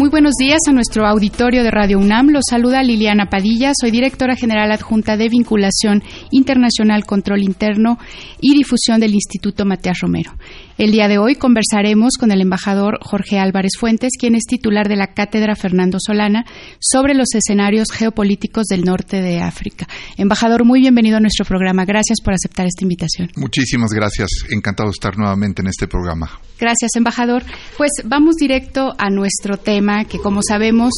Muy 0.00 0.08
buenos 0.08 0.36
días 0.36 0.60
a 0.66 0.72
nuestro 0.72 1.06
auditorio 1.06 1.62
de 1.62 1.70
Radio 1.70 1.98
UNAM. 1.98 2.30
Los 2.30 2.44
saluda 2.48 2.82
Liliana 2.82 3.28
Padilla. 3.28 3.72
Soy 3.78 3.90
directora 3.90 4.34
general 4.34 4.72
adjunta 4.72 5.18
de 5.18 5.28
Vinculación 5.28 6.02
Internacional, 6.30 7.04
Control 7.04 7.42
Interno 7.42 7.98
y 8.40 8.54
Difusión 8.54 8.98
del 8.98 9.12
Instituto 9.12 9.66
Matías 9.66 9.98
Romero. 10.00 10.32
El 10.80 10.92
día 10.92 11.08
de 11.08 11.18
hoy 11.18 11.34
conversaremos 11.34 12.14
con 12.18 12.32
el 12.32 12.40
embajador 12.40 13.00
Jorge 13.02 13.38
Álvarez 13.38 13.72
Fuentes, 13.78 14.12
quien 14.18 14.34
es 14.34 14.44
titular 14.46 14.88
de 14.88 14.96
la 14.96 15.08
Cátedra 15.08 15.54
Fernando 15.54 15.98
Solana, 16.00 16.46
sobre 16.80 17.12
los 17.12 17.34
escenarios 17.34 17.88
geopolíticos 17.92 18.64
del 18.64 18.84
norte 18.84 19.20
de 19.20 19.42
África. 19.42 19.86
Embajador, 20.16 20.64
muy 20.64 20.80
bienvenido 20.80 21.18
a 21.18 21.20
nuestro 21.20 21.44
programa. 21.44 21.84
Gracias 21.84 22.22
por 22.24 22.32
aceptar 22.32 22.64
esta 22.64 22.82
invitación. 22.82 23.28
Muchísimas 23.36 23.92
gracias. 23.92 24.30
Encantado 24.48 24.88
de 24.88 24.92
estar 24.92 25.18
nuevamente 25.18 25.60
en 25.60 25.68
este 25.68 25.86
programa. 25.86 26.30
Gracias, 26.58 26.92
embajador. 26.94 27.42
Pues 27.76 27.90
vamos 28.04 28.36
directo 28.36 28.94
a 28.96 29.10
nuestro 29.10 29.58
tema, 29.58 30.06
que 30.06 30.18
como 30.18 30.40
sabemos, 30.42 30.92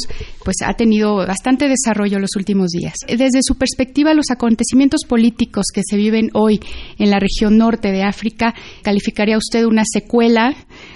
pues 0.45 0.57
ha 0.65 0.75
tenido 0.75 1.17
bastante 1.17 1.69
desarrollo 1.69 2.19
los 2.19 2.37
últimos 2.37 2.71
días. 2.71 2.95
Desde 3.09 3.41
su 3.43 3.57
perspectiva, 3.57 4.15
los 4.15 4.31
acontecimientos 4.31 5.03
políticos 5.09 5.67
que 5.73 5.83
se 5.89 5.97
viven 5.97 6.31
hoy 6.34 6.61
en 6.99 7.11
la 7.11 7.19
región 7.19 7.59
norte 7.59 7.93
de 7.93 8.03
África, 8.03 8.55
¿calificaría 8.83 9.39
usted 9.39 9.65
una 9.73 9.83
secuela 9.84 10.55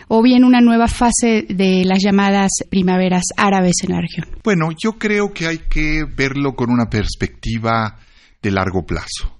o 0.08 0.22
bien 0.22 0.44
una 0.44 0.60
nueva 0.60 0.86
fase 0.86 1.46
de 1.48 1.84
las 1.84 1.98
llamadas 2.02 2.50
primaveras 2.70 3.24
árabes 3.36 3.74
en 3.82 3.92
la 3.92 4.00
región? 4.00 4.28
Bueno, 4.44 4.68
yo 4.76 4.92
creo 4.92 5.32
que 5.32 5.46
hay 5.46 5.58
que 5.68 6.04
verlo 6.04 6.54
con 6.54 6.70
una 6.70 6.88
perspectiva 6.88 7.98
de 8.42 8.50
largo 8.50 8.84
plazo. 8.84 9.35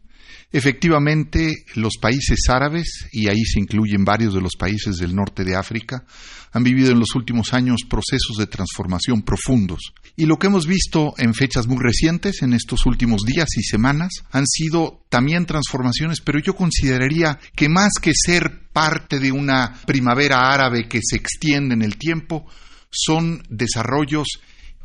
Efectivamente, 0.57 1.67
los 1.75 1.99
países 2.01 2.39
árabes, 2.49 3.09
y 3.13 3.29
ahí 3.29 3.45
se 3.45 3.61
incluyen 3.61 4.07
varios 4.07 4.33
de 4.33 4.41
los 4.41 4.57
países 4.59 4.97
del 4.97 5.15
norte 5.15 5.45
de 5.45 5.55
África, 5.55 6.07
han 6.51 6.65
vivido 6.65 6.93
en 6.93 6.99
los 6.99 7.15
últimos 7.15 7.53
años 7.53 7.83
procesos 7.87 8.39
de 8.39 8.47
transformación 8.47 9.21
profundos. 9.21 9.93
Y 10.17 10.25
lo 10.25 10.39
que 10.39 10.47
hemos 10.47 10.67
visto 10.67 11.13
en 11.19 11.35
fechas 11.35 11.67
muy 11.67 11.77
recientes, 11.79 12.41
en 12.41 12.55
estos 12.55 12.87
últimos 12.87 13.21
días 13.27 13.51
y 13.59 13.65
semanas, 13.65 14.25
han 14.31 14.47
sido 14.47 15.05
también 15.11 15.45
transformaciones, 15.45 16.23
pero 16.23 16.39
yo 16.39 16.57
consideraría 16.57 17.39
que 17.55 17.69
más 17.69 17.93
que 18.01 18.13
ser 18.15 18.71
parte 18.73 19.21
de 19.21 19.33
una 19.33 19.79
primavera 19.85 20.51
árabe 20.51 20.89
que 20.89 21.01
se 21.07 21.17
extiende 21.17 21.75
en 21.75 21.83
el 21.83 21.99
tiempo, 21.99 22.47
son 22.91 23.43
desarrollos 23.51 24.27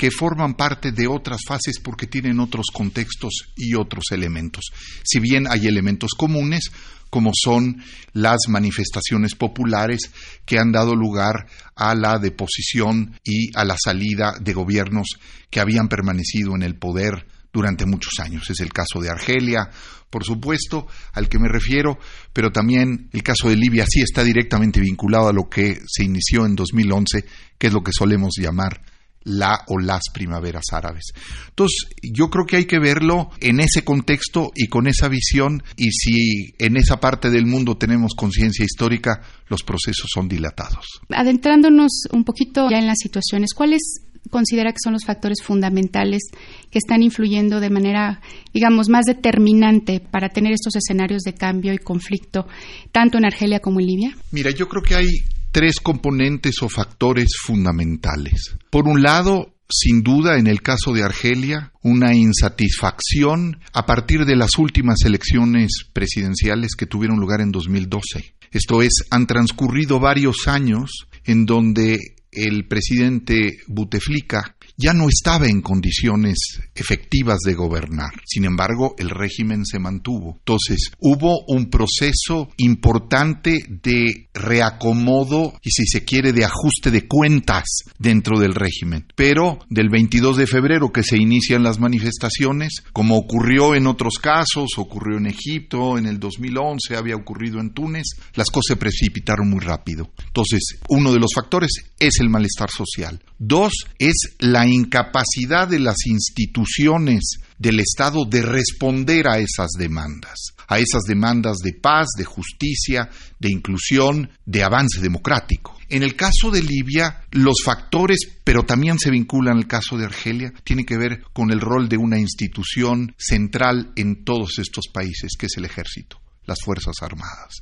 que 0.01 0.09
forman 0.09 0.55
parte 0.55 0.91
de 0.91 1.05
otras 1.05 1.41
fases 1.47 1.79
porque 1.79 2.07
tienen 2.07 2.39
otros 2.39 2.65
contextos 2.73 3.33
y 3.55 3.75
otros 3.75 4.05
elementos. 4.09 4.71
Si 5.03 5.19
bien 5.19 5.45
hay 5.47 5.67
elementos 5.67 6.13
comunes, 6.17 6.71
como 7.11 7.29
son 7.39 7.83
las 8.11 8.39
manifestaciones 8.47 9.35
populares 9.35 10.09
que 10.43 10.57
han 10.57 10.71
dado 10.71 10.95
lugar 10.95 11.45
a 11.75 11.93
la 11.93 12.17
deposición 12.17 13.15
y 13.23 13.55
a 13.55 13.63
la 13.63 13.75
salida 13.77 14.37
de 14.41 14.53
gobiernos 14.53 15.05
que 15.51 15.59
habían 15.59 15.87
permanecido 15.87 16.55
en 16.55 16.63
el 16.63 16.79
poder 16.79 17.27
durante 17.53 17.85
muchos 17.85 18.13
años. 18.17 18.49
Es 18.49 18.59
el 18.59 18.73
caso 18.73 19.01
de 19.01 19.11
Argelia, 19.11 19.69
por 20.09 20.25
supuesto, 20.25 20.87
al 21.13 21.29
que 21.29 21.37
me 21.37 21.47
refiero, 21.47 21.99
pero 22.33 22.51
también 22.51 23.07
el 23.13 23.21
caso 23.21 23.49
de 23.49 23.55
Libia 23.55 23.85
sí 23.87 24.01
está 24.01 24.23
directamente 24.23 24.79
vinculado 24.79 25.27
a 25.27 25.33
lo 25.33 25.47
que 25.47 25.77
se 25.85 26.05
inició 26.05 26.47
en 26.47 26.55
2011, 26.55 27.23
que 27.59 27.67
es 27.67 27.73
lo 27.73 27.83
que 27.83 27.91
solemos 27.93 28.33
llamar 28.39 28.81
la 29.23 29.63
o 29.67 29.79
las 29.79 30.03
primaveras 30.13 30.65
árabes. 30.71 31.13
Entonces, 31.49 31.89
yo 32.01 32.29
creo 32.29 32.45
que 32.45 32.57
hay 32.57 32.65
que 32.65 32.79
verlo 32.79 33.29
en 33.39 33.59
ese 33.59 33.83
contexto 33.83 34.51
y 34.55 34.67
con 34.67 34.87
esa 34.87 35.07
visión, 35.07 35.63
y 35.77 35.91
si 35.91 36.53
en 36.57 36.77
esa 36.77 36.99
parte 36.99 37.29
del 37.29 37.45
mundo 37.45 37.77
tenemos 37.77 38.13
conciencia 38.15 38.65
histórica, 38.65 39.21
los 39.47 39.63
procesos 39.63 40.09
son 40.13 40.27
dilatados. 40.27 40.85
Adentrándonos 41.09 42.03
un 42.11 42.23
poquito 42.23 42.69
ya 42.69 42.79
en 42.79 42.87
las 42.87 42.97
situaciones, 42.99 43.53
¿cuáles 43.53 43.81
considera 44.29 44.71
que 44.71 44.77
son 44.83 44.93
los 44.93 45.05
factores 45.05 45.41
fundamentales 45.43 46.21
que 46.69 46.77
están 46.77 47.01
influyendo 47.03 47.59
de 47.59 47.69
manera, 47.69 48.21
digamos, 48.53 48.89
más 48.89 49.05
determinante 49.05 49.99
para 49.99 50.29
tener 50.29 50.53
estos 50.53 50.75
escenarios 50.75 51.23
de 51.23 51.33
cambio 51.33 51.73
y 51.73 51.77
conflicto, 51.77 52.47
tanto 52.91 53.17
en 53.17 53.25
Argelia 53.25 53.59
como 53.59 53.79
en 53.79 53.87
Libia? 53.87 54.17
Mira, 54.31 54.51
yo 54.51 54.67
creo 54.67 54.83
que 54.83 54.95
hay 54.95 55.07
tres 55.51 55.79
componentes 55.79 56.61
o 56.61 56.69
factores 56.69 57.29
fundamentales. 57.43 58.57
Por 58.69 58.87
un 58.87 59.01
lado, 59.01 59.53
sin 59.69 60.03
duda, 60.03 60.37
en 60.37 60.47
el 60.47 60.61
caso 60.61 60.93
de 60.93 61.03
Argelia, 61.03 61.71
una 61.81 62.13
insatisfacción 62.13 63.59
a 63.73 63.85
partir 63.85 64.25
de 64.25 64.35
las 64.35 64.57
últimas 64.57 64.97
elecciones 65.05 65.71
presidenciales 65.93 66.75
que 66.75 66.85
tuvieron 66.85 67.19
lugar 67.19 67.41
en 67.41 67.51
2012. 67.51 68.35
Esto 68.51 68.81
es, 68.81 69.05
han 69.09 69.27
transcurrido 69.27 69.99
varios 69.99 70.47
años 70.47 71.07
en 71.23 71.45
donde 71.45 71.99
el 72.31 72.67
presidente 72.67 73.59
Buteflika 73.67 74.55
ya 74.81 74.93
no 74.93 75.07
estaba 75.07 75.47
en 75.47 75.61
condiciones 75.61 76.59
efectivas 76.75 77.39
de 77.45 77.53
gobernar. 77.53 78.11
Sin 78.25 78.45
embargo, 78.45 78.95
el 78.97 79.09
régimen 79.09 79.65
se 79.65 79.79
mantuvo. 79.79 80.37
Entonces, 80.39 80.91
hubo 80.99 81.43
un 81.47 81.69
proceso 81.69 82.49
importante 82.57 83.59
de 83.69 84.29
reacomodo 84.33 85.53
y, 85.61 85.71
si 85.71 85.85
se 85.85 86.03
quiere, 86.03 86.33
de 86.33 86.45
ajuste 86.45 86.89
de 86.89 87.07
cuentas 87.07 87.65
dentro 87.99 88.39
del 88.39 88.55
régimen. 88.55 89.05
Pero 89.15 89.59
del 89.69 89.89
22 89.89 90.37
de 90.37 90.47
febrero 90.47 90.91
que 90.91 91.03
se 91.03 91.17
inician 91.17 91.63
las 91.63 91.79
manifestaciones, 91.79 92.83
como 92.91 93.17
ocurrió 93.17 93.75
en 93.75 93.87
otros 93.87 94.15
casos, 94.21 94.71
ocurrió 94.77 95.17
en 95.17 95.27
Egipto, 95.27 95.97
en 95.97 96.07
el 96.07 96.19
2011, 96.19 96.95
había 96.95 97.15
ocurrido 97.15 97.59
en 97.59 97.73
Túnez, 97.73 98.07
las 98.33 98.49
cosas 98.49 98.61
se 98.69 98.75
precipitaron 98.75 99.49
muy 99.49 99.59
rápido. 99.59 100.11
Entonces, 100.25 100.79
uno 100.89 101.11
de 101.11 101.19
los 101.19 101.31
factores 101.33 101.71
es 101.99 102.19
el 102.19 102.29
malestar 102.29 102.69
social. 102.69 103.21
Dos, 103.37 103.73
es 103.99 104.35
la 104.39 104.67
incapacidad 104.71 105.67
de 105.67 105.79
las 105.79 106.05
instituciones 106.05 107.39
del 107.57 107.79
Estado 107.79 108.25
de 108.25 108.41
responder 108.41 109.27
a 109.27 109.39
esas 109.39 109.71
demandas, 109.77 110.53
a 110.67 110.79
esas 110.79 111.03
demandas 111.03 111.57
de 111.57 111.73
paz, 111.73 112.07
de 112.17 112.25
justicia, 112.25 113.09
de 113.39 113.51
inclusión, 113.51 114.29
de 114.45 114.63
avance 114.63 114.99
democrático. 115.01 115.77
En 115.89 116.03
el 116.03 116.15
caso 116.15 116.51
de 116.51 116.63
Libia, 116.63 117.25
los 117.31 117.63
factores, 117.63 118.19
pero 118.43 118.63
también 118.63 118.97
se 118.97 119.11
vinculan 119.11 119.57
al 119.57 119.67
caso 119.67 119.97
de 119.97 120.05
Argelia, 120.05 120.53
tienen 120.63 120.85
que 120.85 120.97
ver 120.97 121.23
con 121.33 121.51
el 121.51 121.59
rol 121.59 121.89
de 121.89 121.97
una 121.97 122.19
institución 122.19 123.13
central 123.17 123.91
en 123.95 124.23
todos 124.23 124.59
estos 124.59 124.85
países, 124.87 125.31
que 125.37 125.47
es 125.47 125.57
el 125.57 125.65
ejército, 125.65 126.21
las 126.45 126.59
Fuerzas 126.63 126.95
Armadas 127.01 127.61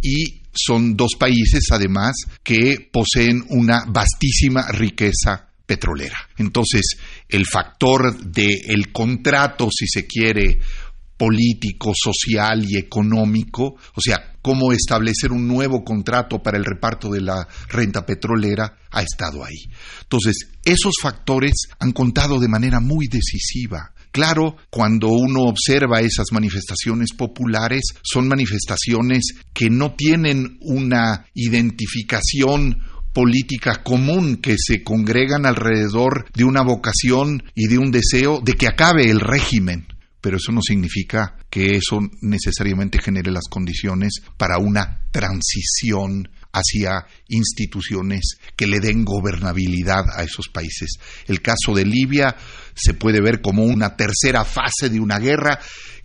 y 0.00 0.42
son 0.52 0.96
dos 0.96 1.12
países 1.18 1.64
además 1.70 2.14
que 2.42 2.88
poseen 2.92 3.44
una 3.50 3.84
vastísima 3.86 4.68
riqueza 4.70 5.47
petrolera. 5.68 6.16
Entonces, 6.38 6.96
el 7.28 7.44
factor 7.44 8.18
del 8.24 8.90
contrato, 8.90 9.68
si 9.70 9.86
se 9.86 10.06
quiere, 10.06 10.60
político, 11.18 11.92
social 11.94 12.64
y 12.66 12.78
económico, 12.78 13.76
o 13.94 14.00
sea, 14.00 14.32
cómo 14.40 14.72
establecer 14.72 15.30
un 15.30 15.46
nuevo 15.46 15.84
contrato 15.84 16.42
para 16.42 16.56
el 16.56 16.64
reparto 16.64 17.10
de 17.10 17.20
la 17.20 17.46
renta 17.68 18.06
petrolera, 18.06 18.78
ha 18.90 19.02
estado 19.02 19.44
ahí. 19.44 19.66
Entonces, 20.02 20.48
esos 20.64 20.94
factores 21.02 21.52
han 21.78 21.92
contado 21.92 22.40
de 22.40 22.48
manera 22.48 22.80
muy 22.80 23.06
decisiva. 23.06 23.92
Claro, 24.10 24.56
cuando 24.70 25.08
uno 25.08 25.42
observa 25.42 26.00
esas 26.00 26.28
manifestaciones 26.32 27.12
populares, 27.12 27.82
son 28.02 28.26
manifestaciones 28.26 29.34
que 29.52 29.68
no 29.68 29.94
tienen 29.94 30.56
una 30.62 31.26
identificación 31.34 32.78
política 33.12 33.82
común 33.82 34.36
que 34.36 34.56
se 34.58 34.82
congregan 34.82 35.46
alrededor 35.46 36.26
de 36.34 36.44
una 36.44 36.62
vocación 36.62 37.42
y 37.54 37.68
de 37.68 37.78
un 37.78 37.90
deseo 37.90 38.40
de 38.40 38.54
que 38.54 38.66
acabe 38.66 39.10
el 39.10 39.20
régimen. 39.20 39.86
Pero 40.20 40.36
eso 40.36 40.52
no 40.52 40.60
significa 40.62 41.36
que 41.48 41.76
eso 41.76 42.00
necesariamente 42.22 42.98
genere 43.00 43.30
las 43.30 43.48
condiciones 43.48 44.20
para 44.36 44.58
una 44.58 45.06
transición 45.12 46.28
hacia 46.52 47.06
instituciones 47.28 48.38
que 48.56 48.66
le 48.66 48.80
den 48.80 49.04
gobernabilidad 49.04 50.04
a 50.16 50.24
esos 50.24 50.48
países. 50.48 50.90
El 51.26 51.40
caso 51.40 51.74
de 51.74 51.84
Libia 51.84 52.36
se 52.74 52.94
puede 52.94 53.20
ver 53.20 53.40
como 53.40 53.64
una 53.64 53.96
tercera 53.96 54.44
fase 54.44 54.88
de 54.90 54.98
una 55.00 55.18
guerra 55.18 55.60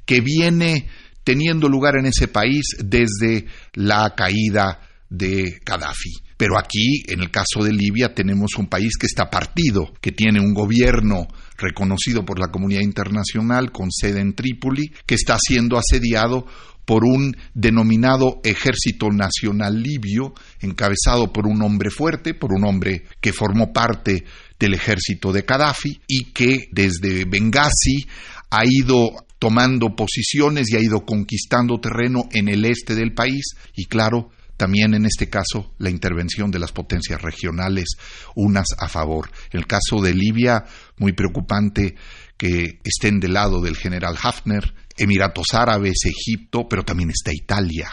que 0.05 0.21
viene 0.21 0.87
teniendo 1.23 1.67
lugar 1.67 1.97
en 1.97 2.05
ese 2.05 2.27
país 2.27 2.65
desde 2.83 3.45
la 3.73 4.13
caída 4.15 4.79
de 5.09 5.59
Gaddafi 5.65 6.32
Pero 6.43 6.59
aquí, 6.59 7.03
en 7.07 7.21
el 7.21 7.31
caso 7.31 7.63
de 7.63 7.71
Libia, 7.71 8.13
tenemos 8.13 8.55
un 8.57 8.67
país 8.67 8.97
que 8.99 9.05
está 9.05 9.29
partido, 9.29 9.93
que 10.01 10.11
tiene 10.11 10.41
un 10.41 10.53
gobierno 10.53 11.25
reconocido 11.57 12.25
por 12.25 12.37
la 12.37 12.49
comunidad 12.51 12.81
internacional 12.81 13.71
con 13.71 13.89
sede 13.89 14.19
en 14.19 14.33
Trípoli, 14.33 14.91
que 15.05 15.15
está 15.15 15.37
siendo 15.39 15.77
asediado 15.77 16.45
por 16.83 17.05
un 17.05 17.33
denominado 17.53 18.41
Ejército 18.43 19.09
Nacional 19.09 19.81
Libio, 19.81 20.33
encabezado 20.59 21.31
por 21.31 21.47
un 21.47 21.61
hombre 21.61 21.89
fuerte, 21.89 22.33
por 22.33 22.51
un 22.51 22.65
hombre 22.65 23.05
que 23.21 23.31
formó 23.31 23.71
parte 23.71 24.25
del 24.59 24.73
ejército 24.73 25.31
de 25.31 25.43
Gaddafi 25.43 26.01
y 26.09 26.33
que 26.33 26.67
desde 26.73 27.23
Benghazi 27.23 28.05
ha 28.49 28.63
ido 28.65 29.11
tomando 29.39 29.95
posiciones 29.95 30.69
y 30.69 30.75
ha 30.75 30.81
ido 30.81 31.05
conquistando 31.05 31.79
terreno 31.79 32.23
en 32.33 32.49
el 32.49 32.65
este 32.65 32.95
del 32.95 33.13
país. 33.13 33.55
Y 33.77 33.85
claro, 33.85 34.29
también 34.57 34.93
en 34.93 35.05
este 35.05 35.29
caso 35.29 35.73
la 35.77 35.89
intervención 35.89 36.51
de 36.51 36.59
las 36.59 36.71
potencias 36.71 37.21
regionales, 37.21 37.97
unas 38.35 38.67
a 38.77 38.87
favor. 38.87 39.31
En 39.51 39.59
el 39.59 39.67
caso 39.67 40.01
de 40.01 40.13
Libia, 40.13 40.65
muy 40.97 41.13
preocupante 41.13 41.95
que 42.37 42.79
estén 42.83 43.19
del 43.19 43.33
lado 43.33 43.61
del 43.61 43.77
general 43.77 44.17
Hafner, 44.21 44.73
Emiratos 44.97 45.53
Árabes, 45.53 46.05
Egipto, 46.05 46.67
pero 46.69 46.83
también 46.83 47.09
está 47.09 47.31
Italia. 47.33 47.89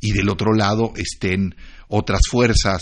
Y 0.00 0.12
del 0.12 0.28
otro 0.28 0.52
lado 0.52 0.92
estén 0.96 1.54
otras 1.88 2.20
fuerzas 2.28 2.80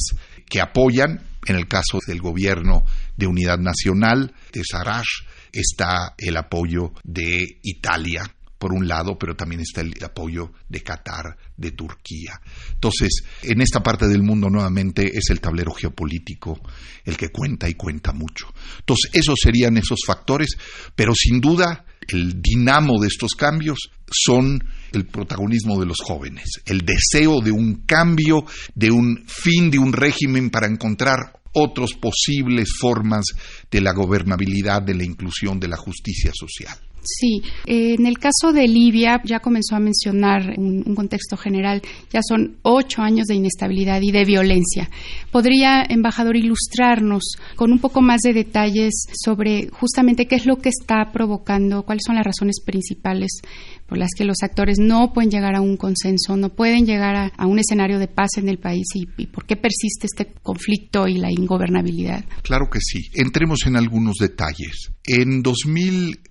que 0.49 0.61
apoyan, 0.61 1.27
en 1.47 1.57
el 1.57 1.69
caso 1.69 1.99
del 2.07 2.21
gobierno 2.21 2.85
de 3.17 3.27
unidad 3.27 3.59
nacional 3.59 4.35
de 4.53 4.63
Sarraj, 4.65 5.05
está 5.53 6.15
el 6.19 6.37
apoyo 6.37 6.93
de 7.05 7.59
Italia, 7.63 8.25
por 8.65 8.73
un 8.73 8.89
lado, 8.89 9.19
pero 9.19 9.37
también 9.37 9.61
está 9.61 9.83
el 9.83 9.93
apoyo 10.03 10.51
de 10.71 10.83
Qatar, 10.83 11.37
de 11.55 11.73
Turquía. 11.73 12.41
Entonces, 12.73 13.23
en 13.43 13.61
esta 13.61 13.83
parte 13.83 14.09
del 14.09 14.23
mundo 14.23 14.49
nuevamente 14.49 15.05
es 15.05 15.29
el 15.29 15.39
tablero 15.39 15.71
geopolítico 15.75 16.59
el 17.05 17.15
que 17.19 17.29
cuenta 17.29 17.69
y 17.69 17.75
cuenta 17.75 18.15
mucho. 18.15 18.47
Entonces, 18.79 19.11
esos 19.13 19.35
serían 19.39 19.77
esos 19.77 19.99
factores, 20.07 20.57
pero 20.97 21.15
sin 21.15 21.43
duda 21.43 21.85
el 22.09 22.41
dinamo 22.41 22.99
de 23.03 23.09
estos 23.09 23.33
cambios 23.33 23.91
son 24.11 24.65
el 24.93 25.05
protagonismo 25.09 25.79
de 25.79 25.85
los 25.85 25.99
jóvenes, 26.03 26.63
el 26.65 26.87
deseo 26.87 27.43
de 27.43 27.51
un 27.51 27.83
cambio, 27.85 28.47
de 28.75 28.91
un 28.91 29.25
fin 29.27 29.71
de 29.71 29.79
un 29.79 29.93
régimen 29.93 30.49
para 30.49 30.69
encontrar 30.69 31.39
otras 31.53 31.93
posibles 32.01 32.71
formas 32.81 33.27
de 33.71 33.83
la 33.83 33.93
gobernabilidad, 33.93 34.81
de 34.81 34.95
la 34.95 35.05
inclusión, 35.05 35.61
de 35.61 35.69
la 35.69 35.77
justicia 35.77 36.33
social. 36.33 36.79
Sí, 37.05 37.43
eh, 37.67 37.95
en 37.99 38.07
el 38.07 38.19
caso 38.19 38.53
de 38.53 38.67
Libia, 38.67 39.21
ya 39.25 39.41
comenzó 39.41 39.77
a 39.77 39.81
mencionar 39.81 40.55
un, 40.57 40.83
un, 40.87 40.95
contexto 40.95 41.37
general, 41.37 41.83
ya 42.11 42.21
son 42.27 42.57
ocho 42.63 43.03
años 43.03 43.27
de 43.27 43.35
inestabilidad 43.35 44.01
y 44.01 44.11
de 44.11 44.25
violencia. 44.25 44.91
¿Podría, 45.31 45.85
embajador, 45.89 46.37
ilustrarnos 46.37 47.37
con 47.57 47.73
un 47.73 47.79
poco 47.79 48.01
más 48.01 48.21
de 48.23 48.33
detalles 48.33 49.05
sobre 49.13 49.69
justamente 49.69 50.27
qué 50.27 50.37
es 50.37 50.47
lo 50.47 50.57
que 50.57 50.71
está 50.71 51.13
provocando, 51.13 51.83
cuáles 51.83 52.05
son 52.07 52.17
las 52.17 52.25
razones 52.25 52.61
principales 52.65 53.43
por 53.87 53.99
las 53.99 54.11
que 54.17 54.25
los 54.25 54.39
actores 54.43 54.79
no 54.79 55.13
pueden 55.13 55.31
llegar 55.31 55.55
a 55.55 55.61
un 55.61 55.77
consenso, 55.77 56.37
no 56.37 56.51
pueden 56.51 56.87
llegar 56.87 57.33
a, 57.37 57.47
un 57.47 57.59
escenario 57.59 57.99
de 57.99 58.09
paz 58.09 58.31
en 58.37 58.49
el 58.49 58.59
país 58.59 58.87
y, 58.95 59.27
por 59.27 59.45
qué 59.45 59.57
persiste 59.57 60.07
este 60.07 60.33
conflicto 60.43 61.07
y 61.07 61.19
la 61.19 61.31
ingobernabilidad? 61.31 62.25
Claro 62.43 62.69
que 62.71 62.79
sí. 62.81 63.11
Entremos 63.15 63.67
en 63.67 63.77
algunos 63.77 64.17
detalles. 64.17 64.93
En 65.05 65.43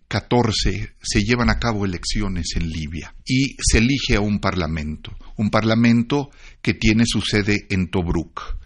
2014 0.10 0.96
se 1.02 1.24
llevan 1.24 1.50
a 1.50 1.60
cabo 1.60 1.86
elecciones 1.86 2.48
en 2.56 2.70
Libia 2.70 3.16
y 3.26 3.56
se 3.60 3.80
elige 3.80 4.16
a 4.16 4.22
un 4.22 4.40
parlamento, 4.40 5.16
un 5.38 5.50
parlamento 5.50 6.30
que 6.62 6.74
tiene 6.74 7.06
su 7.06 7.22
sede 7.22 7.66
en 7.70 7.90
Tobruk. 7.90 8.58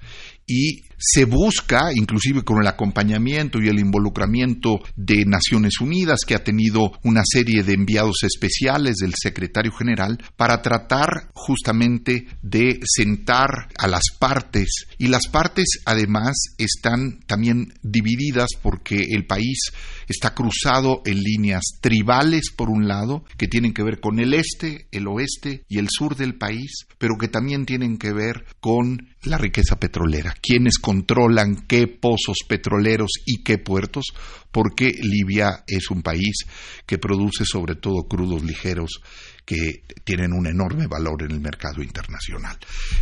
Y 0.45 0.83
se 0.97 1.25
busca, 1.25 1.89
inclusive 1.93 2.43
con 2.43 2.61
el 2.61 2.67
acompañamiento 2.67 3.59
y 3.61 3.67
el 3.67 3.79
involucramiento 3.79 4.79
de 4.95 5.25
Naciones 5.25 5.79
Unidas, 5.79 6.21
que 6.25 6.35
ha 6.35 6.43
tenido 6.43 6.91
una 7.03 7.21
serie 7.25 7.63
de 7.63 7.73
enviados 7.73 8.23
especiales 8.23 8.97
del 8.97 9.13
secretario 9.15 9.71
general, 9.71 10.17
para 10.35 10.61
tratar 10.61 11.29
justamente 11.33 12.27
de 12.41 12.79
sentar 12.83 13.69
a 13.77 13.87
las 13.87 14.03
partes. 14.17 14.87
Y 14.97 15.07
las 15.07 15.27
partes 15.27 15.81
además 15.85 16.35
están 16.57 17.19
también 17.25 17.73
divididas 17.83 18.49
porque 18.61 19.05
el 19.09 19.25
país 19.25 19.71
está 20.07 20.33
cruzado 20.33 21.01
en 21.05 21.21
líneas 21.21 21.63
tribales, 21.81 22.51
por 22.55 22.69
un 22.69 22.87
lado, 22.87 23.23
que 23.37 23.47
tienen 23.47 23.73
que 23.73 23.83
ver 23.83 23.99
con 23.99 24.19
el 24.19 24.33
este, 24.33 24.87
el 24.91 25.07
oeste 25.07 25.65
y 25.67 25.79
el 25.79 25.87
sur 25.89 26.15
del 26.15 26.35
país, 26.35 26.85
pero 26.97 27.17
que 27.19 27.27
también 27.27 27.65
tienen 27.65 27.97
que 27.97 28.13
ver 28.13 28.45
con 28.59 29.09
la 29.23 29.37
riqueza 29.37 29.79
petrolera. 29.79 30.35
¿Quiénes 30.41 30.79
controlan 30.87 31.65
qué 31.67 31.85
pozos 31.87 32.37
petroleros 32.47 33.09
y 33.25 33.43
qué 33.43 33.57
puertos? 33.57 34.05
Porque 34.53 34.93
Libia 35.01 35.65
es 35.67 35.91
un 35.91 36.01
país 36.01 36.45
que 36.85 36.97
produce 36.97 37.43
sobre 37.43 37.75
todo 37.75 38.07
crudos 38.07 38.41
ligeros 38.41 39.01
que 39.47 39.83
tienen 40.03 40.33
un 40.33 40.45
enorme 40.45 40.87
valor 40.87 41.23
en 41.23 41.31
el 41.31 41.39
mercado 41.39 41.81
internacional. 41.81 42.57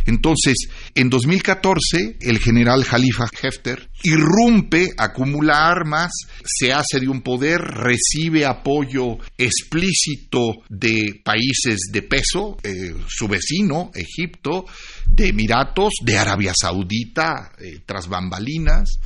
Entonces, 0.06 0.54
en 0.94 1.10
2014, 1.10 2.18
el 2.20 2.38
general 2.38 2.84
Jalifa 2.84 3.28
Hefter 3.42 3.88
irrumpe, 4.04 4.90
acumula 4.96 5.68
armas, 5.68 6.12
se 6.44 6.72
hace 6.72 7.00
de 7.00 7.08
un 7.08 7.22
poder, 7.22 7.60
recibe 7.60 8.46
apoyo 8.46 9.18
explícito 9.36 10.62
de 10.68 11.20
países 11.24 11.88
de 11.92 12.02
peso, 12.02 12.56
eh, 12.62 12.94
su 13.08 13.26
vecino, 13.26 13.90
Egipto, 13.92 14.66
de 15.06 15.28
Emiratos, 15.28 15.92
de 16.02 16.18
Arabia 16.18 16.52
Saudita, 16.58 17.52
eh, 17.58 17.80
tras 17.84 18.08
bambalinas. 18.08 18.98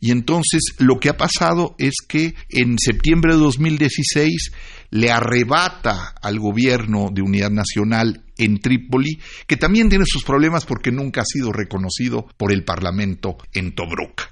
Y 0.00 0.10
entonces 0.10 0.60
lo 0.78 1.00
que 1.00 1.08
ha 1.08 1.16
pasado 1.16 1.74
es 1.78 1.94
que 2.06 2.34
en 2.50 2.78
septiembre 2.78 3.34
de 3.34 3.40
2016 3.40 4.52
le 4.90 5.10
arrebata 5.10 6.14
al 6.22 6.38
gobierno 6.38 7.10
de 7.12 7.22
unidad 7.22 7.50
nacional 7.50 8.22
en 8.38 8.60
Trípoli, 8.60 9.18
que 9.46 9.56
también 9.56 9.88
tiene 9.88 10.04
sus 10.06 10.22
problemas 10.22 10.66
porque 10.66 10.92
nunca 10.92 11.22
ha 11.22 11.24
sido 11.24 11.52
reconocido 11.52 12.26
por 12.36 12.52
el 12.52 12.64
Parlamento 12.64 13.38
en 13.54 13.74
Tobruk. 13.74 14.22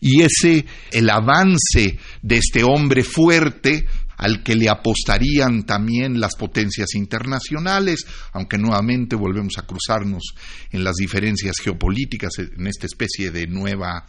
Y 0.00 0.22
ese, 0.22 0.64
el 0.92 1.10
avance 1.10 1.98
de 2.22 2.36
este 2.36 2.64
hombre 2.64 3.04
fuerte, 3.04 3.86
al 4.20 4.42
que 4.42 4.54
le 4.54 4.68
apostarían 4.68 5.64
también 5.64 6.20
las 6.20 6.36
potencias 6.36 6.94
internacionales, 6.94 8.04
aunque 8.32 8.58
nuevamente 8.58 9.16
volvemos 9.16 9.56
a 9.56 9.66
cruzarnos 9.66 10.34
en 10.70 10.84
las 10.84 10.96
diferencias 10.96 11.56
geopolíticas, 11.58 12.32
en 12.38 12.66
esta 12.66 12.84
especie 12.84 13.30
de 13.30 13.46
nueva 13.46 14.04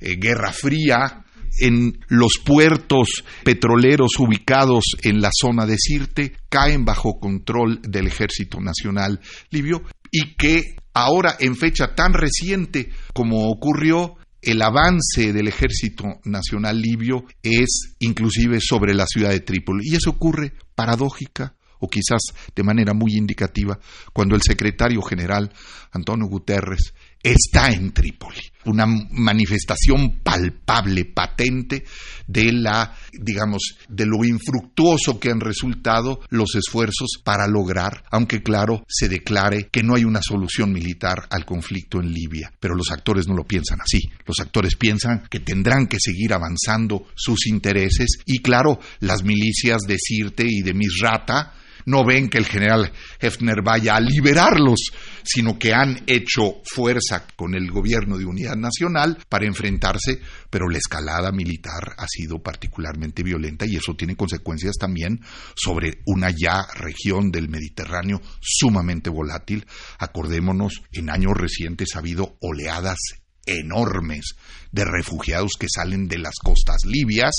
eh, 0.00 0.14
guerra 0.16 0.52
fría, 0.52 1.24
en 1.58 1.98
los 2.06 2.34
puertos 2.44 3.24
petroleros 3.42 4.12
ubicados 4.20 4.84
en 5.02 5.20
la 5.20 5.30
zona 5.32 5.66
de 5.66 5.78
Sirte 5.78 6.36
caen 6.48 6.84
bajo 6.84 7.18
control 7.18 7.80
del 7.82 8.06
Ejército 8.06 8.60
Nacional 8.60 9.20
Libio 9.50 9.82
y 10.12 10.36
que 10.36 10.76
ahora 10.94 11.36
en 11.40 11.56
fecha 11.56 11.94
tan 11.94 12.12
reciente 12.12 12.90
como 13.12 13.48
ocurrió 13.50 14.16
el 14.46 14.62
avance 14.62 15.32
del 15.32 15.48
Ejército 15.48 16.04
Nacional 16.24 16.80
Libio 16.80 17.24
es 17.42 17.96
inclusive 17.98 18.60
sobre 18.60 18.94
la 18.94 19.04
ciudad 19.06 19.30
de 19.30 19.40
Trípoli. 19.40 19.82
Y 19.90 19.96
eso 19.96 20.10
ocurre 20.10 20.52
paradójica 20.76 21.56
o 21.80 21.88
quizás 21.88 22.22
de 22.54 22.62
manera 22.62 22.94
muy 22.94 23.16
indicativa 23.16 23.78
cuando 24.12 24.36
el 24.36 24.42
secretario 24.42 25.02
general 25.02 25.52
Antonio 25.90 26.28
Guterres 26.28 26.94
está 27.32 27.72
en 27.72 27.92
Trípoli, 27.92 28.40
una 28.66 28.86
manifestación 28.86 30.20
palpable, 30.22 31.06
patente 31.06 31.84
de 32.26 32.52
la, 32.52 32.96
digamos, 33.12 33.76
de 33.88 34.06
lo 34.06 34.24
infructuoso 34.24 35.18
que 35.18 35.30
han 35.30 35.40
resultado 35.40 36.20
los 36.30 36.54
esfuerzos 36.54 37.20
para 37.24 37.48
lograr, 37.48 38.04
aunque 38.12 38.44
claro, 38.44 38.84
se 38.88 39.08
declare 39.08 39.68
que 39.72 39.82
no 39.82 39.96
hay 39.96 40.04
una 40.04 40.22
solución 40.22 40.72
militar 40.72 41.26
al 41.30 41.44
conflicto 41.44 42.00
en 42.00 42.12
Libia. 42.12 42.52
Pero 42.60 42.76
los 42.76 42.92
actores 42.92 43.26
no 43.26 43.34
lo 43.34 43.44
piensan 43.44 43.80
así. 43.80 44.00
Los 44.24 44.38
actores 44.38 44.76
piensan 44.76 45.26
que 45.28 45.40
tendrán 45.40 45.88
que 45.88 45.98
seguir 45.98 46.32
avanzando 46.32 47.08
sus 47.16 47.48
intereses 47.48 48.18
y 48.24 48.38
claro, 48.38 48.78
las 49.00 49.24
milicias 49.24 49.82
de 49.82 49.98
Sirte 49.98 50.44
y 50.46 50.62
de 50.62 50.74
Misrata 50.74 51.54
no 51.86 52.04
ven 52.04 52.28
que 52.28 52.38
el 52.38 52.46
general 52.46 52.92
Hefner 53.20 53.62
vaya 53.62 53.96
a 53.96 54.00
liberarlos, 54.00 54.90
sino 55.22 55.58
que 55.58 55.72
han 55.72 56.02
hecho 56.06 56.60
fuerza 56.64 57.26
con 57.34 57.54
el 57.54 57.70
gobierno 57.70 58.18
de 58.18 58.26
unidad 58.26 58.56
nacional 58.56 59.18
para 59.28 59.46
enfrentarse, 59.46 60.20
pero 60.50 60.68
la 60.68 60.78
escalada 60.78 61.32
militar 61.32 61.94
ha 61.96 62.06
sido 62.06 62.42
particularmente 62.42 63.22
violenta 63.22 63.66
y 63.66 63.76
eso 63.76 63.94
tiene 63.94 64.16
consecuencias 64.16 64.76
también 64.78 65.20
sobre 65.54 66.00
una 66.06 66.30
ya 66.30 66.66
región 66.74 67.30
del 67.30 67.48
Mediterráneo 67.48 68.20
sumamente 68.40 69.10
volátil. 69.10 69.66
Acordémonos, 69.98 70.82
en 70.92 71.10
años 71.10 71.32
recientes 71.34 71.94
ha 71.94 72.00
habido 72.00 72.36
oleadas 72.40 72.98
enormes 73.46 74.34
de 74.72 74.84
refugiados 74.84 75.52
que 75.58 75.68
salen 75.72 76.08
de 76.08 76.18
las 76.18 76.34
costas 76.42 76.84
libias 76.84 77.34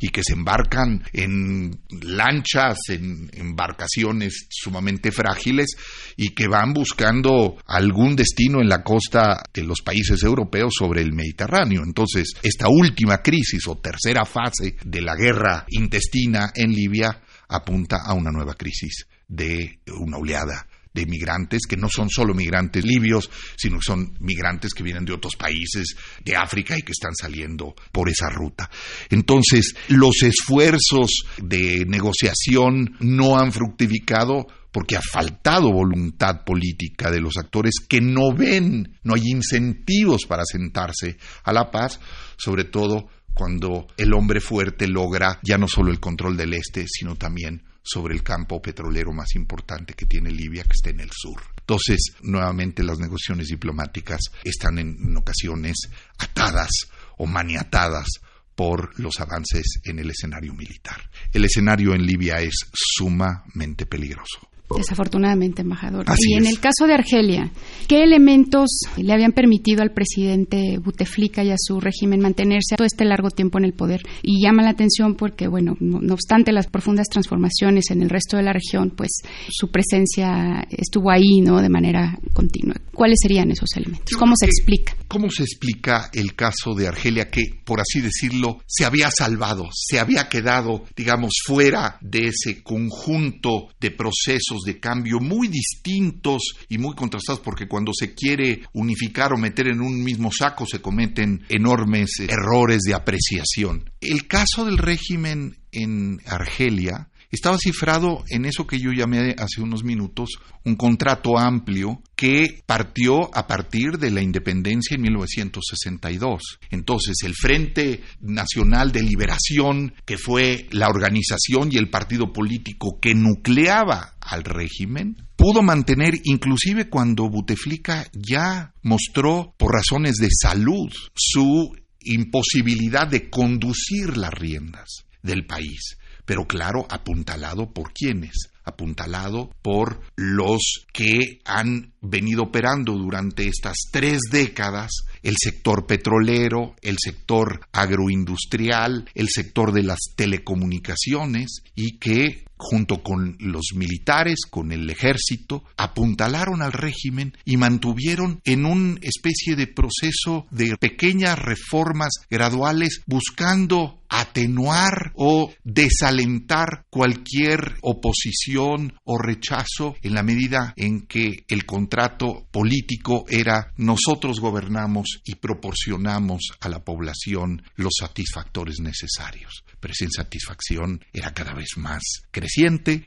y 0.00 0.08
que 0.08 0.22
se 0.24 0.32
embarcan 0.32 1.04
en 1.12 1.80
lanchas, 2.00 2.78
en 2.88 3.30
embarcaciones 3.34 4.46
sumamente 4.48 5.12
frágiles 5.12 5.76
y 6.16 6.34
que 6.34 6.48
van 6.48 6.72
buscando 6.72 7.58
algún 7.66 8.16
destino 8.16 8.60
en 8.60 8.68
la 8.68 8.82
costa 8.82 9.42
de 9.52 9.64
los 9.64 9.82
países 9.82 10.22
europeos 10.22 10.72
sobre 10.78 11.02
el 11.02 11.12
Mediterráneo. 11.12 11.82
Entonces, 11.84 12.32
esta 12.42 12.68
última 12.68 13.18
crisis 13.18 13.66
o 13.66 13.76
tercera 13.76 14.24
fase 14.24 14.76
de 14.84 15.02
la 15.02 15.14
guerra 15.14 15.66
intestina 15.68 16.52
en 16.54 16.72
Libia 16.72 17.20
apunta 17.48 17.98
a 18.04 18.14
una 18.14 18.30
nueva 18.30 18.54
crisis 18.54 19.06
de 19.26 19.80
una 19.98 20.18
oleada 20.18 20.67
de 20.92 21.06
migrantes 21.06 21.62
que 21.68 21.76
no 21.76 21.88
son 21.88 22.08
solo 22.10 22.34
migrantes 22.34 22.84
libios, 22.84 23.30
sino 23.56 23.78
que 23.78 23.84
son 23.84 24.14
migrantes 24.20 24.74
que 24.74 24.82
vienen 24.82 25.04
de 25.04 25.12
otros 25.12 25.36
países 25.36 25.96
de 26.24 26.36
África 26.36 26.76
y 26.76 26.82
que 26.82 26.92
están 26.92 27.14
saliendo 27.14 27.74
por 27.92 28.08
esa 28.08 28.28
ruta. 28.28 28.70
Entonces, 29.10 29.74
los 29.88 30.22
esfuerzos 30.22 31.24
de 31.38 31.84
negociación 31.86 32.96
no 33.00 33.38
han 33.38 33.52
fructificado 33.52 34.46
porque 34.72 34.96
ha 34.96 35.00
faltado 35.00 35.72
voluntad 35.72 36.44
política 36.44 37.10
de 37.10 37.20
los 37.20 37.36
actores 37.36 37.74
que 37.88 38.00
no 38.00 38.34
ven, 38.34 38.98
no 39.02 39.14
hay 39.14 39.28
incentivos 39.28 40.26
para 40.26 40.44
sentarse 40.44 41.16
a 41.44 41.52
la 41.52 41.70
paz, 41.70 41.98
sobre 42.36 42.64
todo 42.64 43.08
cuando 43.34 43.86
el 43.96 44.12
hombre 44.14 44.40
fuerte 44.40 44.88
logra 44.88 45.38
ya 45.42 45.58
no 45.58 45.68
solo 45.68 45.90
el 45.90 46.00
control 46.00 46.36
del 46.36 46.54
este, 46.54 46.86
sino 46.88 47.14
también 47.14 47.62
sobre 47.88 48.14
el 48.14 48.22
campo 48.22 48.60
petrolero 48.60 49.12
más 49.12 49.34
importante 49.34 49.94
que 49.94 50.06
tiene 50.06 50.30
Libia, 50.30 50.62
que 50.64 50.74
está 50.74 50.90
en 50.90 51.00
el 51.00 51.10
sur. 51.10 51.40
Entonces, 51.60 51.98
nuevamente 52.22 52.82
las 52.82 52.98
negociaciones 52.98 53.48
diplomáticas 53.48 54.20
están 54.44 54.78
en, 54.78 55.16
ocasiones 55.16 55.76
atadas 56.18 56.70
o 57.16 57.26
maniatadas 57.26 58.06
por 58.54 58.98
los 58.98 59.20
avances 59.20 59.80
en 59.84 59.98
el 59.98 60.10
escenario 60.10 60.52
militar. 60.54 61.10
El 61.32 61.44
escenario 61.44 61.94
en 61.94 62.04
Libia 62.04 62.40
es 62.40 62.54
sumamente 62.72 63.86
peligroso. 63.86 64.48
Desafortunadamente, 64.76 65.62
embajador. 65.62 66.04
y 66.18 66.34
en 66.34 66.46
el 66.46 66.60
caso 66.60 66.86
de 66.86 66.94
Argelia, 66.94 67.50
¿qué 67.88 68.04
elementos 68.04 68.68
le 68.98 69.12
habían 69.12 69.32
permitido 69.32 69.82
al 69.82 69.92
presidente 69.92 70.78
Buteflika 70.78 71.42
y 71.42 71.50
a 71.50 71.56
su 71.58 71.80
régimen 71.80 72.20
mantenerse 72.20 72.76
todo 72.76 72.86
este 72.86 73.04
largo 73.04 73.30
tiempo 73.30 73.58
en 73.58 73.64
el 73.64 73.72
poder? 73.72 74.02
Y 74.22 74.42
llama 74.42 74.62
la 74.62 74.70
atención 74.70 75.16
porque, 75.16 75.48
bueno, 75.48 75.74
no, 75.80 76.12
obstante 76.12 76.52
las 76.52 76.66
profundas 76.66 77.08
transformaciones 77.08 77.90
en 77.90 78.02
el 78.02 78.10
resto 78.10 78.36
de 78.36 78.42
la 78.42 78.52
región, 78.52 78.92
pues 78.94 79.22
su 79.48 79.70
presencia 79.70 80.66
estuvo 80.70 81.10
ahí, 81.10 81.40
¿no? 81.40 81.60
De 81.62 81.70
manera 81.70 82.18
continua. 82.34 82.76
¿Cuáles 82.92 83.18
serían 83.22 83.50
esos 83.50 83.70
elementos? 83.76 84.16
¿Cómo 84.16 84.34
se 84.38 84.46
explica? 84.46 84.94
¿Cómo 85.08 85.30
se 85.30 85.44
explica 85.44 86.10
el 86.12 86.34
caso 86.34 86.74
de 86.74 86.88
Argelia 86.88 87.30
que, 87.30 87.42
por 87.64 87.80
así 87.80 88.00
decirlo, 88.00 88.58
se 88.66 88.84
había 88.84 89.10
salvado, 89.10 89.68
se 89.72 89.98
había 89.98 90.28
quedado, 90.28 90.84
digamos, 90.94 91.32
fuera 91.46 91.96
de 92.02 92.28
ese 92.28 92.62
conjunto 92.62 93.68
de 93.80 93.92
procesos 93.92 94.62
de 94.66 94.78
cambio 94.78 95.20
muy 95.20 95.48
distintos 95.48 96.42
y 96.68 96.78
muy 96.78 96.94
contrastados, 96.94 97.40
porque 97.40 97.66
cuando 97.68 97.77
se 97.92 98.14
quiere 98.14 98.62
unificar 98.72 99.32
o 99.32 99.36
meter 99.36 99.68
en 99.68 99.80
un 99.80 100.02
mismo 100.02 100.30
saco 100.36 100.66
se 100.66 100.80
cometen 100.80 101.44
enormes 101.48 102.20
errores 102.20 102.82
de 102.82 102.94
apreciación. 102.94 103.90
El 104.00 104.26
caso 104.26 104.64
del 104.64 104.78
régimen 104.78 105.58
en 105.72 106.20
Argelia 106.26 107.08
estaba 107.30 107.58
cifrado 107.58 108.24
en 108.28 108.46
eso 108.46 108.66
que 108.66 108.78
yo 108.78 108.90
llamé 108.90 109.34
hace 109.38 109.60
unos 109.60 109.84
minutos 109.84 110.38
un 110.64 110.76
contrato 110.76 111.38
amplio 111.38 112.02
que 112.16 112.62
partió 112.64 113.34
a 113.36 113.46
partir 113.46 113.98
de 113.98 114.10
la 114.10 114.22
independencia 114.22 114.94
en 114.94 115.02
1962. 115.02 116.58
Entonces, 116.70 117.16
el 117.24 117.34
Frente 117.34 118.02
Nacional 118.20 118.92
de 118.92 119.02
Liberación, 119.02 119.94
que 120.06 120.16
fue 120.16 120.68
la 120.70 120.88
organización 120.88 121.68
y 121.70 121.76
el 121.76 121.90
partido 121.90 122.32
político 122.32 122.98
que 123.00 123.14
nucleaba 123.14 124.16
al 124.20 124.44
régimen, 124.44 125.27
pudo 125.48 125.62
mantener, 125.62 126.12
inclusive 126.24 126.90
cuando 126.90 127.30
Buteflika 127.30 128.06
ya 128.12 128.74
mostró, 128.82 129.54
por 129.56 129.72
razones 129.72 130.16
de 130.16 130.28
salud, 130.30 130.92
su 131.14 131.74
imposibilidad 132.00 133.08
de 133.08 133.30
conducir 133.30 134.18
las 134.18 134.34
riendas 134.34 135.06
del 135.22 135.46
país. 135.46 135.96
Pero 136.26 136.46
claro, 136.46 136.86
apuntalado 136.90 137.72
por 137.72 137.94
quienes, 137.94 138.50
apuntalado 138.62 139.50
por 139.62 140.02
los 140.16 140.84
que 140.92 141.40
han 141.46 141.94
venido 142.02 142.42
operando 142.42 142.92
durante 142.92 143.48
estas 143.48 143.76
tres 143.90 144.20
décadas 144.30 144.90
el 145.22 145.36
sector 145.42 145.86
petrolero, 145.86 146.76
el 146.82 146.96
sector 147.02 147.60
agroindustrial, 147.72 149.08
el 149.14 149.30
sector 149.30 149.72
de 149.72 149.84
las 149.84 150.00
telecomunicaciones 150.14 151.62
y 151.74 151.96
que 151.96 152.44
junto 152.58 153.02
con 153.02 153.36
los 153.40 153.72
militares, 153.74 154.40
con 154.50 154.72
el 154.72 154.88
ejército, 154.90 155.64
apuntalaron 155.76 156.62
al 156.62 156.72
régimen 156.72 157.36
y 157.44 157.56
mantuvieron 157.56 158.40
en 158.44 158.66
una 158.66 158.98
especie 159.02 159.56
de 159.56 159.66
proceso 159.66 160.46
de 160.50 160.76
pequeñas 160.76 161.38
reformas 161.38 162.12
graduales 162.30 163.02
buscando 163.06 163.98
atenuar 164.08 165.12
o 165.14 165.52
desalentar 165.64 166.86
cualquier 166.90 167.76
oposición 167.82 168.94
o 169.04 169.18
rechazo 169.18 169.96
en 170.02 170.14
la 170.14 170.22
medida 170.22 170.72
en 170.76 171.02
que 171.02 171.44
el 171.48 171.66
contrato 171.66 172.46
político 172.50 173.26
era 173.28 173.72
nosotros 173.76 174.40
gobernamos 174.40 175.20
y 175.24 175.34
proporcionamos 175.34 176.52
a 176.60 176.68
la 176.68 176.82
población 176.82 177.62
los 177.76 177.92
satisfactores 178.00 178.80
necesarios. 178.80 179.64
Pero 179.80 179.92
esa 179.92 180.04
insatisfacción 180.04 181.04
era 181.12 181.32
cada 181.34 181.52
vez 181.52 181.76
más 181.76 182.02
creciente. 182.30 182.47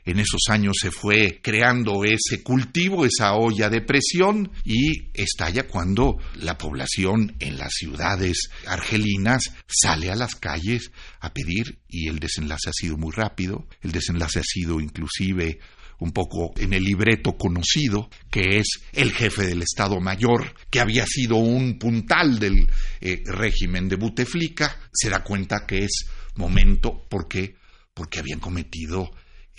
En 0.04 0.18
esos 0.18 0.42
años 0.48 0.76
se 0.80 0.90
fue 0.90 1.40
creando 1.42 2.04
ese 2.04 2.42
cultivo, 2.42 3.04
esa 3.04 3.34
olla 3.34 3.68
de 3.68 3.80
presión 3.80 4.50
y 4.64 5.10
estalla 5.12 5.66
cuando 5.66 6.18
la 6.36 6.56
población 6.56 7.34
en 7.40 7.58
las 7.58 7.72
ciudades 7.74 8.50
argelinas 8.66 9.42
sale 9.66 10.10
a 10.10 10.16
las 10.16 10.36
calles 10.36 10.90
a 11.20 11.32
pedir 11.32 11.80
y 11.88 12.08
el 12.08 12.18
desenlace 12.18 12.70
ha 12.70 12.72
sido 12.72 12.96
muy 12.96 13.12
rápido. 13.12 13.66
El 13.80 13.92
desenlace 13.92 14.40
ha 14.40 14.44
sido 14.44 14.80
inclusive 14.80 15.58
un 15.98 16.12
poco 16.12 16.52
en 16.56 16.72
el 16.72 16.82
libreto 16.82 17.36
conocido, 17.36 18.08
que 18.30 18.58
es 18.58 18.66
el 18.92 19.12
jefe 19.12 19.46
del 19.46 19.62
Estado 19.62 20.00
Mayor, 20.00 20.54
que 20.70 20.80
había 20.80 21.06
sido 21.06 21.36
un 21.36 21.78
puntal 21.78 22.38
del 22.38 22.68
eh, 23.00 23.22
régimen 23.26 23.88
de 23.88 23.96
Buteflika, 23.96 24.80
se 24.92 25.10
da 25.10 25.22
cuenta 25.22 25.66
que 25.66 25.84
es 25.84 26.06
momento 26.36 27.06
porque 27.08 27.56
porque 27.94 28.18
habían 28.18 28.40
cometido 28.40 29.10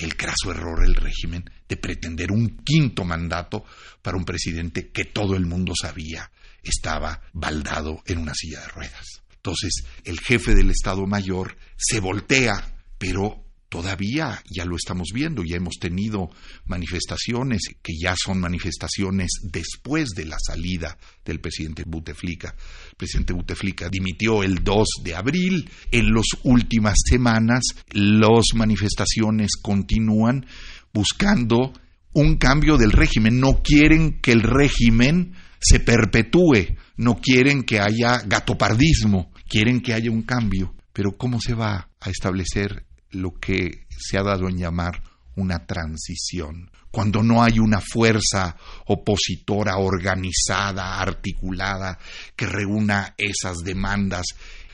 el 0.04 0.16
craso 0.16 0.52
error 0.52 0.84
el 0.84 0.96
régimen 0.96 1.50
de 1.68 1.78
pretender 1.78 2.32
un 2.32 2.58
quinto 2.64 3.04
mandato 3.04 3.66
para 4.02 4.18
un 4.18 4.26
presidente 4.26 4.92
que 4.92 5.06
todo 5.06 5.36
el 5.36 5.46
mundo 5.46 5.74
sabía 5.80 6.30
estaba 6.62 7.22
baldado 7.34 8.02
en 8.06 8.20
una 8.20 8.34
silla 8.34 8.62
de 8.62 8.68
ruedas. 8.68 9.22
Entonces, 9.36 9.84
el 10.06 10.20
jefe 10.20 10.56
del 10.56 10.70
Estado 10.70 11.06
Mayor 11.06 11.58
se 11.76 12.00
voltea, 12.00 12.78
pero 12.98 13.44
todavía 13.74 14.40
ya 14.48 14.66
lo 14.66 14.76
estamos 14.76 15.08
viendo, 15.12 15.44
ya 15.44 15.56
hemos 15.56 15.80
tenido 15.80 16.30
manifestaciones 16.68 17.62
que 17.82 17.94
ya 18.00 18.14
son 18.16 18.40
manifestaciones 18.40 19.32
después 19.42 20.10
de 20.10 20.26
la 20.26 20.38
salida 20.38 20.96
del 21.26 21.40
presidente 21.40 21.82
Buteflika. 21.84 22.54
El 22.92 22.96
presidente 22.98 23.34
Buteflika 23.34 23.90
dimitió 23.90 24.44
el 24.44 24.64
2 24.64 24.88
de 25.04 25.16
abril. 25.16 25.72
En 25.90 26.14
las 26.14 26.28
últimas 26.44 27.00
semanas 27.04 27.64
las 27.94 28.54
manifestaciones 28.54 29.54
continúan 29.60 30.46
buscando 30.94 31.74
un 32.14 32.36
cambio 32.36 32.78
del 32.78 32.92
régimen. 32.92 33.40
No 33.40 33.64
quieren 33.64 34.22
que 34.22 34.34
el 34.34 34.44
régimen 34.44 35.34
se 35.60 35.80
perpetúe, 35.80 36.78
no 36.98 37.20
quieren 37.20 37.64
que 37.64 37.80
haya 37.80 38.22
gatopardismo, 38.24 39.32
quieren 39.50 39.82
que 39.82 39.96
haya 39.96 40.12
un 40.12 40.22
cambio. 40.22 40.76
Pero 40.94 41.18
¿cómo 41.18 41.42
se 41.42 41.56
va 41.56 41.90
a 42.00 42.12
establecer 42.12 42.86
lo 43.14 43.34
que 43.40 43.86
se 43.90 44.18
ha 44.18 44.24
dado 44.24 44.48
en 44.48 44.58
llamar 44.58 45.02
una 45.36 45.66
transición, 45.66 46.70
cuando 46.92 47.24
no 47.24 47.44
hay 47.44 47.60
una 47.60 47.82
fuerza 47.82 48.56
opositora 48.86 49.78
organizada, 49.78 51.00
articulada, 51.00 51.98
que 52.36 52.46
reúna 52.46 53.16
esas 53.18 53.60
demandas 53.64 54.28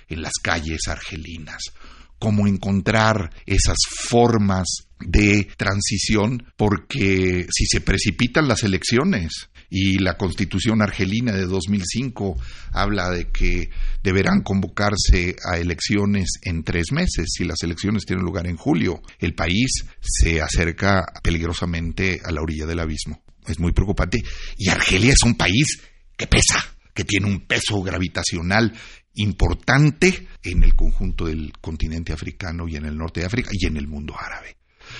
en 0.10 0.22
las 0.22 0.34
calles 0.42 0.88
argelinas. 0.88 1.64
Cómo 2.18 2.48
encontrar 2.48 3.30
esas 3.46 3.78
formas 3.88 4.68
de 5.00 5.48
transición, 5.56 6.46
porque 6.58 7.48
si 7.50 7.66
se 7.66 7.80
precipitan 7.80 8.50
las 8.50 8.64
elecciones, 8.64 9.50
y 9.70 10.00
la 10.00 10.18
constitución 10.18 10.82
argelina 10.82 11.32
de 11.32 11.46
2005 11.46 12.36
habla 12.72 13.10
de 13.10 13.30
que 13.30 13.70
deberán 14.04 14.42
convocarse 14.42 15.36
a 15.50 15.58
elecciones 15.58 16.40
en 16.44 16.64
tres 16.64 16.92
meses. 16.92 17.28
Si 17.36 17.46
las 17.46 17.62
elecciones 17.64 18.06
tienen 18.06 18.26
lugar 18.26 18.48
en 18.48 18.58
julio, 18.58 19.02
el 19.20 19.36
país 19.36 19.86
se 20.02 20.42
acerca 20.42 21.06
peligrosamente 21.22 22.20
a 22.24 22.32
la 22.32 22.42
orilla 22.42 22.66
del 22.66 22.80
abismo. 22.80 23.22
Es 23.48 23.60
muy 23.60 23.72
preocupante. 23.72 24.24
Y 24.58 24.70
Argelia 24.70 25.14
es 25.14 25.24
un 25.24 25.36
país 25.36 25.82
que 26.18 26.28
pesa 26.28 26.64
que 26.94 27.06
tiene 27.06 27.28
un 27.28 27.48
peso 27.48 27.82
gravitacional 27.82 28.74
importante 29.16 30.28
en 30.44 30.64
el 30.64 30.76
conjunto 30.76 31.28
del 31.28 31.54
continente 31.62 32.12
africano 32.12 32.68
y 32.68 32.76
en 32.76 32.86
el 32.86 32.98
norte 32.98 33.22
de 33.22 33.26
África 33.26 33.52
y 33.54 33.68
en 33.68 33.78
el 33.78 33.88
mundo 33.88 34.16
árabe. 34.20 34.58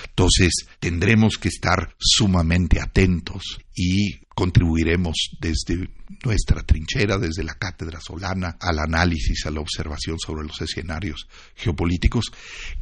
Entonces 0.08 0.52
tendremos 0.78 1.36
que 1.36 1.48
estar 1.48 1.94
sumamente 1.98 2.80
atentos 2.80 3.58
y 3.74 4.20
contribuiremos 4.40 5.36
desde 5.38 5.90
nuestra 6.24 6.62
trinchera, 6.62 7.18
desde 7.18 7.44
la 7.44 7.56
cátedra 7.56 8.00
solana, 8.00 8.56
al 8.58 8.78
análisis, 8.78 9.44
a 9.44 9.50
la 9.50 9.60
observación 9.60 10.18
sobre 10.18 10.46
los 10.46 10.58
escenarios 10.62 11.28
geopolíticos, 11.54 12.32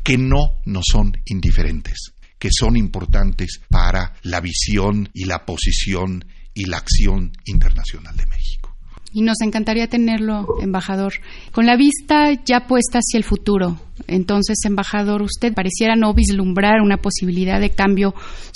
que 0.04 0.16
no 0.16 0.60
nos 0.66 0.84
son 0.92 1.20
indiferentes, 1.24 2.12
que 2.38 2.50
son 2.52 2.76
importantes 2.76 3.60
para 3.68 4.14
la 4.22 4.40
visión 4.40 5.10
y 5.12 5.24
la 5.24 5.44
posición 5.44 6.24
y 6.54 6.66
la 6.66 6.76
acción 6.76 7.32
internacional 7.44 8.16
de 8.16 8.26
México 8.26 8.67
y 9.12 9.22
nos 9.22 9.40
encantaría 9.40 9.88
tenerlo, 9.88 10.46
embajador, 10.60 11.14
con 11.52 11.66
la 11.66 11.76
vista 11.76 12.32
ya 12.44 12.66
puesta 12.66 12.98
hacia 12.98 13.18
el 13.18 13.24
futuro. 13.24 13.78
Entonces, 14.06 14.58
embajador, 14.64 15.22
usted 15.22 15.52
pareciera 15.52 15.96
no 15.96 16.14
vislumbrar 16.14 16.80
una 16.80 16.98
posibilidad 16.98 17.60
de 17.60 17.70
cambios 17.70 18.14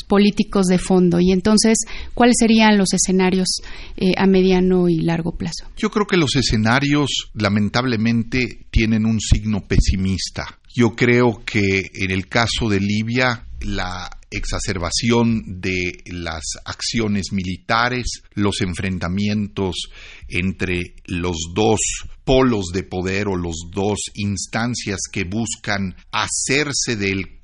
políticos 0.09 0.67
de 0.67 0.79
fondo. 0.79 1.19
Y 1.21 1.33
entonces, 1.33 1.79
¿cuáles 2.15 2.37
serían 2.39 2.79
los 2.79 2.93
escenarios 2.93 3.49
eh, 3.97 4.13
a 4.17 4.27
mediano 4.27 4.89
y 4.89 5.01
largo 5.01 5.33
plazo? 5.33 5.67
Yo 5.77 5.91
creo 5.91 6.07
que 6.07 6.17
los 6.17 6.37
escenarios, 6.37 7.31
lamentablemente, 7.35 8.67
tienen 8.71 9.05
un 9.05 9.21
signo 9.21 9.61
pesimista. 9.67 10.59
Yo 10.75 10.91
creo 10.91 11.43
que 11.45 11.91
en 11.95 12.11
el 12.11 12.29
caso 12.29 12.69
de 12.69 12.81
Libia, 12.81 13.47
la 13.65 14.11
exacerbación 14.31 15.61
de 15.61 16.03
las 16.07 16.43
acciones 16.65 17.33
militares, 17.33 18.23
los 18.35 18.61
enfrentamientos 18.61 19.89
entre 20.29 20.95
los 21.07 21.37
dos 21.55 21.81
polos 22.25 22.67
de 22.73 22.83
poder 22.83 23.29
o 23.29 23.37
los 23.37 23.57
dos 23.71 23.99
instancias 24.15 25.01
que 25.11 25.25
buscan 25.25 25.97
hacerse 26.11 26.97
del 26.97 27.41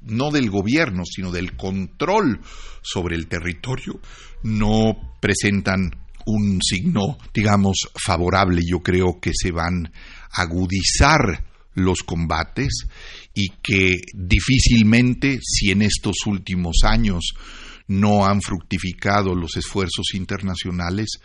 no 0.00 0.30
del 0.30 0.50
gobierno, 0.50 1.04
sino 1.06 1.32
del 1.32 1.56
control 1.56 2.40
sobre 2.82 3.16
el 3.16 3.26
territorio, 3.26 4.00
no 4.42 5.16
presentan 5.20 5.90
un 6.26 6.60
signo, 6.62 7.18
digamos, 7.32 7.88
favorable. 7.94 8.62
Yo 8.66 8.80
creo 8.80 9.18
que 9.20 9.30
se 9.34 9.50
van 9.50 9.92
a 10.30 10.42
agudizar 10.42 11.44
los 11.74 12.00
combates 12.00 12.86
y 13.34 13.48
que 13.62 13.96
difícilmente, 14.14 15.38
si 15.42 15.70
en 15.70 15.82
estos 15.82 16.16
últimos 16.26 16.78
años 16.84 17.34
no 17.86 18.26
han 18.26 18.40
fructificado 18.40 19.34
los 19.34 19.56
esfuerzos 19.56 20.14
internacionales, 20.14 21.20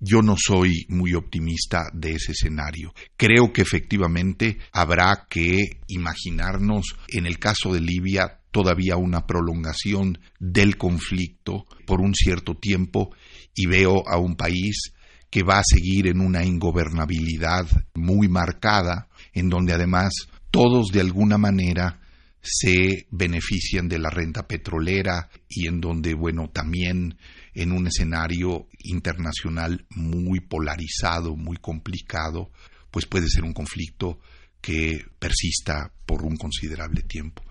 yo 0.00 0.20
no 0.20 0.34
soy 0.36 0.84
muy 0.88 1.14
optimista 1.14 1.84
de 1.92 2.12
ese 2.12 2.32
escenario. 2.32 2.92
Creo 3.16 3.52
que 3.52 3.62
efectivamente 3.62 4.58
habrá 4.72 5.26
que 5.30 5.80
imaginarnos, 5.86 6.96
en 7.08 7.26
el 7.26 7.38
caso 7.38 7.72
de 7.72 7.80
Libia, 7.80 8.40
todavía 8.50 8.96
una 8.96 9.26
prolongación 9.26 10.18
del 10.40 10.76
conflicto 10.76 11.66
por 11.86 12.00
un 12.00 12.14
cierto 12.14 12.56
tiempo 12.56 13.14
y 13.54 13.66
veo 13.66 14.06
a 14.08 14.18
un 14.18 14.36
país 14.36 14.92
que 15.30 15.42
va 15.42 15.60
a 15.60 15.64
seguir 15.64 16.08
en 16.08 16.20
una 16.20 16.44
ingobernabilidad 16.44 17.66
muy 17.94 18.28
marcada, 18.28 19.08
en 19.32 19.48
donde 19.48 19.72
además 19.72 20.12
todos 20.50 20.88
de 20.88 21.00
alguna 21.00 21.38
manera 21.38 22.00
se 22.42 23.06
benefician 23.10 23.88
de 23.88 23.98
la 23.98 24.10
renta 24.10 24.46
petrolera 24.46 25.30
y 25.48 25.68
en 25.68 25.80
donde, 25.80 26.14
bueno, 26.14 26.50
también 26.52 27.16
en 27.54 27.72
un 27.72 27.86
escenario 27.86 28.68
internacional 28.80 29.86
muy 29.90 30.40
polarizado, 30.40 31.36
muy 31.36 31.56
complicado, 31.58 32.50
pues 32.90 33.06
puede 33.06 33.28
ser 33.28 33.44
un 33.44 33.52
conflicto 33.52 34.18
que 34.60 35.04
persista 35.18 35.92
por 36.06 36.22
un 36.22 36.36
considerable 36.36 37.02
tiempo. 37.02 37.42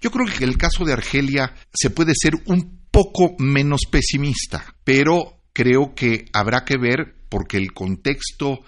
Yo 0.00 0.10
creo 0.10 0.26
que 0.26 0.44
el 0.44 0.56
caso 0.56 0.84
de 0.84 0.92
Argelia 0.92 1.54
se 1.72 1.90
puede 1.90 2.12
ser 2.14 2.34
un 2.46 2.82
poco 2.90 3.34
menos 3.38 3.82
pesimista, 3.90 4.74
pero 4.84 5.42
creo 5.52 5.94
que 5.94 6.26
habrá 6.32 6.64
que 6.64 6.76
ver 6.78 7.16
porque 7.28 7.56
el 7.56 7.72
contexto 7.72 8.60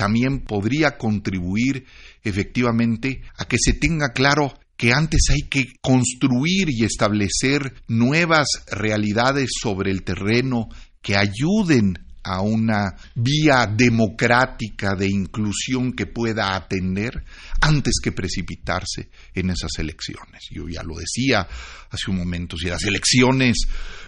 también 0.00 0.40
podría 0.40 0.96
contribuir 0.96 1.84
efectivamente 2.22 3.20
a 3.36 3.44
que 3.44 3.58
se 3.62 3.74
tenga 3.74 4.14
claro 4.14 4.58
que 4.74 4.94
antes 4.94 5.24
hay 5.28 5.46
que 5.46 5.66
construir 5.82 6.70
y 6.70 6.84
establecer 6.84 7.74
nuevas 7.86 8.46
realidades 8.72 9.50
sobre 9.60 9.90
el 9.90 10.02
terreno 10.02 10.68
que 11.02 11.18
ayuden 11.18 11.98
a 12.22 12.40
una 12.40 12.96
vía 13.14 13.66
democrática 13.66 14.94
de 14.94 15.06
inclusión 15.06 15.92
que 15.92 16.06
pueda 16.06 16.56
atender 16.56 17.22
antes 17.60 17.96
que 18.02 18.12
precipitarse 18.12 19.10
en 19.34 19.50
esas 19.50 19.72
elecciones. 19.80 20.44
Yo 20.50 20.66
ya 20.66 20.82
lo 20.82 20.94
decía 20.96 21.46
hace 21.90 22.10
un 22.10 22.16
momento, 22.16 22.56
si 22.56 22.68
las 22.68 22.84
elecciones, 22.84 23.66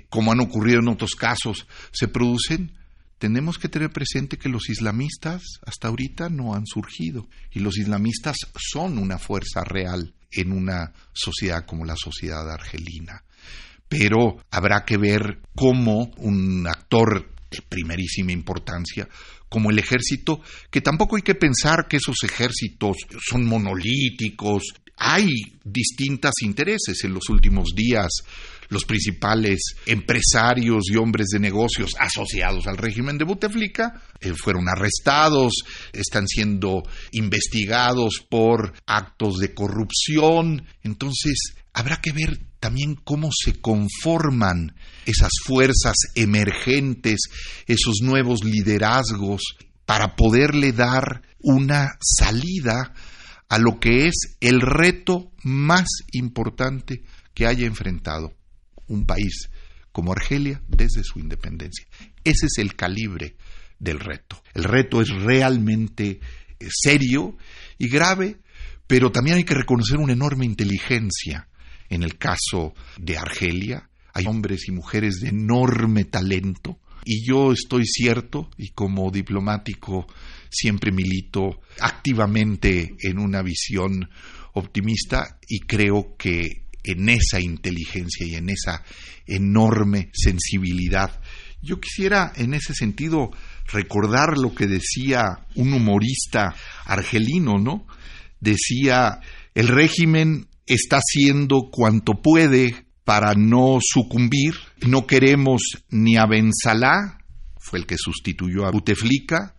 como 0.08 0.32
han 0.32 0.40
ocurrido 0.40 0.78
en 0.78 0.88
otros 0.88 1.14
casos, 1.16 1.66
se 1.92 2.08
producen, 2.08 2.72
tenemos 3.22 3.56
que 3.56 3.68
tener 3.68 3.90
presente 3.92 4.36
que 4.36 4.48
los 4.48 4.68
islamistas 4.68 5.44
hasta 5.64 5.86
ahorita 5.86 6.28
no 6.28 6.56
han 6.56 6.66
surgido 6.66 7.28
y 7.52 7.60
los 7.60 7.78
islamistas 7.78 8.34
son 8.56 8.98
una 8.98 9.16
fuerza 9.16 9.62
real 9.62 10.12
en 10.32 10.50
una 10.50 10.92
sociedad 11.12 11.64
como 11.64 11.84
la 11.84 11.94
sociedad 11.94 12.50
argelina. 12.50 13.22
Pero 13.86 14.38
habrá 14.50 14.84
que 14.84 14.96
ver 14.96 15.38
cómo 15.54 16.10
un 16.16 16.66
actor 16.66 17.32
de 17.48 17.62
primerísima 17.62 18.32
importancia 18.32 19.08
como 19.48 19.70
el 19.70 19.78
ejército, 19.78 20.40
que 20.68 20.80
tampoco 20.80 21.14
hay 21.14 21.22
que 21.22 21.36
pensar 21.36 21.86
que 21.86 21.98
esos 21.98 22.16
ejércitos 22.24 22.96
son 23.24 23.46
monolíticos, 23.46 24.64
hay 25.04 25.26
distintos 25.64 26.34
intereses 26.42 27.02
en 27.04 27.14
los 27.14 27.28
últimos 27.28 27.70
días 27.74 28.22
los 28.68 28.84
principales 28.84 29.60
empresarios 29.84 30.84
y 30.90 30.96
hombres 30.96 31.26
de 31.32 31.40
negocios 31.40 31.90
asociados 31.98 32.66
al 32.66 32.78
régimen 32.78 33.18
de 33.18 33.24
Buteflika 33.24 34.00
eh, 34.18 34.32
fueron 34.34 34.68
arrestados, 34.68 35.52
están 35.92 36.26
siendo 36.26 36.82
investigados 37.10 38.24
por 38.30 38.72
actos 38.86 39.38
de 39.38 39.52
corrupción. 39.52 40.66
Entonces, 40.82 41.54
habrá 41.74 42.00
que 42.00 42.12
ver 42.12 42.38
también 42.60 42.94
cómo 42.94 43.28
se 43.30 43.60
conforman 43.60 44.74
esas 45.04 45.32
fuerzas 45.44 45.96
emergentes, 46.14 47.20
esos 47.66 47.96
nuevos 48.00 48.42
liderazgos, 48.42 49.42
para 49.84 50.16
poderle 50.16 50.72
dar 50.72 51.22
una 51.40 51.90
salida 52.00 52.94
a 53.52 53.58
lo 53.58 53.78
que 53.78 54.06
es 54.06 54.38
el 54.40 54.62
reto 54.62 55.30
más 55.42 55.86
importante 56.12 57.02
que 57.34 57.46
haya 57.46 57.66
enfrentado 57.66 58.32
un 58.86 59.04
país 59.04 59.50
como 59.92 60.12
Argelia 60.12 60.62
desde 60.68 61.04
su 61.04 61.18
independencia. 61.18 61.86
Ese 62.24 62.46
es 62.46 62.56
el 62.56 62.74
calibre 62.74 63.36
del 63.78 64.00
reto. 64.00 64.42
El 64.54 64.64
reto 64.64 65.02
es 65.02 65.10
realmente 65.10 66.18
eh, 66.58 66.68
serio 66.70 67.36
y 67.76 67.90
grave, 67.90 68.40
pero 68.86 69.12
también 69.12 69.36
hay 69.36 69.44
que 69.44 69.52
reconocer 69.52 69.98
una 69.98 70.14
enorme 70.14 70.46
inteligencia. 70.46 71.46
En 71.90 72.02
el 72.02 72.16
caso 72.16 72.72
de 72.96 73.18
Argelia, 73.18 73.90
hay 74.14 74.24
hombres 74.28 74.66
y 74.66 74.72
mujeres 74.72 75.16
de 75.20 75.28
enorme 75.28 76.06
talento, 76.06 76.78
y 77.04 77.28
yo 77.28 77.52
estoy 77.52 77.84
cierto, 77.84 78.48
y 78.56 78.70
como 78.70 79.10
diplomático 79.10 80.06
siempre 80.52 80.92
milito 80.92 81.60
activamente 81.80 82.94
en 83.00 83.18
una 83.18 83.42
visión 83.42 84.08
optimista, 84.54 85.38
y 85.48 85.60
creo 85.60 86.14
que 86.18 86.66
en 86.84 87.08
esa 87.08 87.40
inteligencia 87.40 88.26
y 88.26 88.34
en 88.34 88.50
esa 88.50 88.84
enorme 89.26 90.10
sensibilidad. 90.12 91.20
Yo 91.62 91.80
quisiera 91.80 92.32
en 92.36 92.54
ese 92.54 92.74
sentido 92.74 93.30
recordar 93.72 94.36
lo 94.36 94.54
que 94.54 94.66
decía 94.66 95.46
un 95.54 95.72
humorista 95.72 96.54
argelino, 96.84 97.58
¿no? 97.58 97.86
Decía, 98.40 99.20
el 99.54 99.68
régimen 99.68 100.48
está 100.66 100.98
haciendo 100.98 101.70
cuanto 101.70 102.20
puede 102.20 102.86
para 103.04 103.34
no 103.34 103.78
sucumbir, 103.80 104.54
no 104.86 105.06
queremos 105.06 105.62
ni 105.90 106.16
a 106.16 106.26
Ben 106.26 106.50
Salah, 106.52 107.18
fue 107.58 107.78
el 107.78 107.86
que 107.86 107.96
sustituyó 107.96 108.66
a 108.66 108.70
Buteflika, 108.70 109.54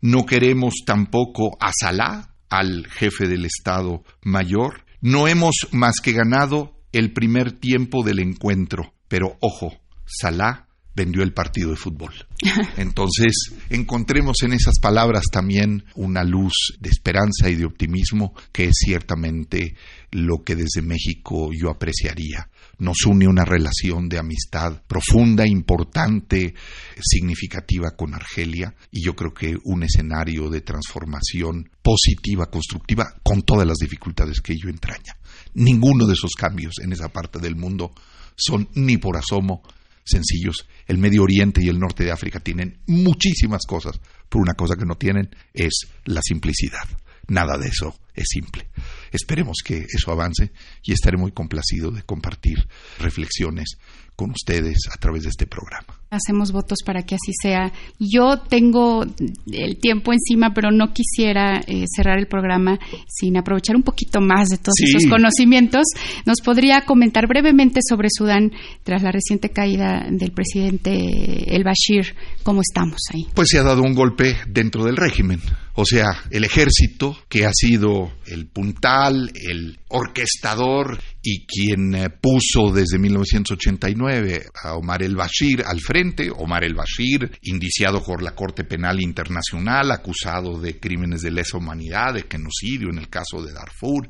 no 0.00 0.26
queremos 0.26 0.74
tampoco 0.86 1.56
a 1.60 1.70
Salah, 1.72 2.34
al 2.48 2.86
jefe 2.86 3.26
del 3.26 3.46
Estado 3.46 4.04
Mayor, 4.22 4.84
no 5.00 5.28
hemos 5.28 5.68
más 5.72 5.96
que 6.02 6.12
ganado 6.12 6.80
el 6.92 7.12
primer 7.12 7.52
tiempo 7.52 8.04
del 8.04 8.20
encuentro, 8.20 8.94
pero 9.08 9.36
ojo, 9.40 9.72
Salah 10.06 10.68
vendió 10.94 11.22
el 11.22 11.32
partido 11.32 11.70
de 11.70 11.76
fútbol. 11.76 12.12
Entonces, 12.76 13.32
encontremos 13.68 14.42
en 14.42 14.52
esas 14.52 14.78
palabras 14.78 15.24
también 15.30 15.84
una 15.94 16.24
luz 16.24 16.76
de 16.78 16.88
esperanza 16.88 17.50
y 17.50 17.56
de 17.56 17.64
optimismo 17.64 18.34
que 18.52 18.64
es 18.64 18.76
ciertamente 18.76 19.74
lo 20.10 20.42
que 20.44 20.54
desde 20.54 20.82
México 20.82 21.50
yo 21.52 21.70
apreciaría. 21.70 22.48
Nos 22.78 23.04
une 23.06 23.26
una 23.26 23.44
relación 23.44 24.08
de 24.08 24.18
amistad 24.18 24.82
profunda, 24.86 25.46
importante, 25.46 26.54
significativa 27.00 27.92
con 27.96 28.14
Argelia 28.14 28.74
y 28.90 29.04
yo 29.04 29.14
creo 29.14 29.32
que 29.32 29.56
un 29.64 29.82
escenario 29.82 30.50
de 30.50 30.60
transformación 30.60 31.70
positiva, 31.82 32.50
constructiva, 32.50 33.14
con 33.22 33.42
todas 33.42 33.66
las 33.66 33.78
dificultades 33.78 34.40
que 34.40 34.54
ello 34.54 34.68
entraña. 34.68 35.16
Ninguno 35.54 36.06
de 36.06 36.14
esos 36.14 36.32
cambios 36.32 36.74
en 36.82 36.92
esa 36.92 37.08
parte 37.08 37.38
del 37.38 37.56
mundo 37.56 37.92
son 38.36 38.68
ni 38.74 38.96
por 38.96 39.16
asomo 39.16 39.62
sencillos. 40.04 40.66
El 40.86 40.98
Medio 40.98 41.22
Oriente 41.22 41.60
y 41.62 41.68
el 41.68 41.78
norte 41.78 42.04
de 42.04 42.12
África 42.12 42.40
tienen 42.40 42.78
muchísimas 42.86 43.62
cosas, 43.66 44.00
pero 44.28 44.42
una 44.42 44.54
cosa 44.54 44.76
que 44.76 44.84
no 44.84 44.96
tienen 44.96 45.30
es 45.52 45.86
la 46.04 46.20
simplicidad. 46.22 46.88
Nada 47.28 47.58
de 47.58 47.68
eso 47.68 47.94
es 48.14 48.26
simple. 48.28 48.68
Esperemos 49.10 49.58
que 49.64 49.86
eso 49.92 50.12
avance 50.12 50.52
y 50.82 50.92
estaré 50.92 51.16
muy 51.16 51.32
complacido 51.32 51.90
de 51.90 52.02
compartir 52.02 52.66
reflexiones 52.98 53.76
con 54.16 54.30
ustedes 54.30 54.88
a 54.92 54.98
través 54.98 55.24
de 55.24 55.30
este 55.30 55.46
programa. 55.46 56.00
Hacemos 56.10 56.52
votos 56.52 56.78
para 56.84 57.02
que 57.02 57.16
así 57.16 57.32
sea. 57.42 57.72
Yo 57.98 58.38
tengo 58.48 59.04
el 59.50 59.78
tiempo 59.80 60.12
encima, 60.12 60.54
pero 60.54 60.70
no 60.70 60.92
quisiera 60.92 61.60
eh, 61.66 61.84
cerrar 61.94 62.18
el 62.18 62.28
programa 62.28 62.78
sin 63.08 63.36
aprovechar 63.36 63.74
un 63.74 63.82
poquito 63.82 64.20
más 64.20 64.48
de 64.48 64.58
todos 64.58 64.76
esos 64.80 65.10
conocimientos. 65.10 65.84
¿Nos 66.24 66.40
podría 66.40 66.84
comentar 66.84 67.26
brevemente 67.26 67.80
sobre 67.88 68.08
Sudán 68.10 68.52
tras 68.84 69.02
la 69.02 69.10
reciente 69.10 69.50
caída 69.50 70.06
del 70.08 70.30
presidente 70.30 71.54
El 71.54 71.64
Bashir? 71.64 72.14
¿Cómo 72.44 72.60
estamos 72.60 73.00
ahí? 73.12 73.26
Pues 73.34 73.48
se 73.48 73.58
ha 73.58 73.64
dado 73.64 73.82
un 73.82 73.94
golpe 73.94 74.36
dentro 74.46 74.84
del 74.84 74.96
régimen. 74.96 75.40
O 75.76 75.84
sea, 75.84 76.22
el 76.30 76.44
ejército, 76.44 77.18
que 77.28 77.46
ha 77.46 77.50
sido 77.52 78.12
el 78.26 78.46
puntal, 78.46 79.32
el 79.34 79.80
orquestador 79.88 81.00
y 81.20 81.44
quien 81.46 81.94
eh, 81.96 82.10
puso 82.10 82.72
desde 82.72 82.96
1989 82.98 84.46
a 84.62 84.74
Omar 84.74 85.02
el 85.02 85.16
Bashir 85.16 85.64
al 85.66 85.80
frente, 85.80 86.30
Omar 86.30 86.62
el 86.62 86.74
Bashir, 86.74 87.38
indiciado 87.42 88.04
por 88.04 88.22
la 88.22 88.36
Corte 88.36 88.62
Penal 88.62 89.00
Internacional, 89.00 89.90
acusado 89.90 90.60
de 90.60 90.78
crímenes 90.78 91.22
de 91.22 91.32
lesa 91.32 91.58
humanidad, 91.58 92.14
de 92.14 92.26
genocidio 92.30 92.90
en 92.90 92.98
el 92.98 93.08
caso 93.08 93.42
de 93.42 93.52
Darfur 93.52 94.08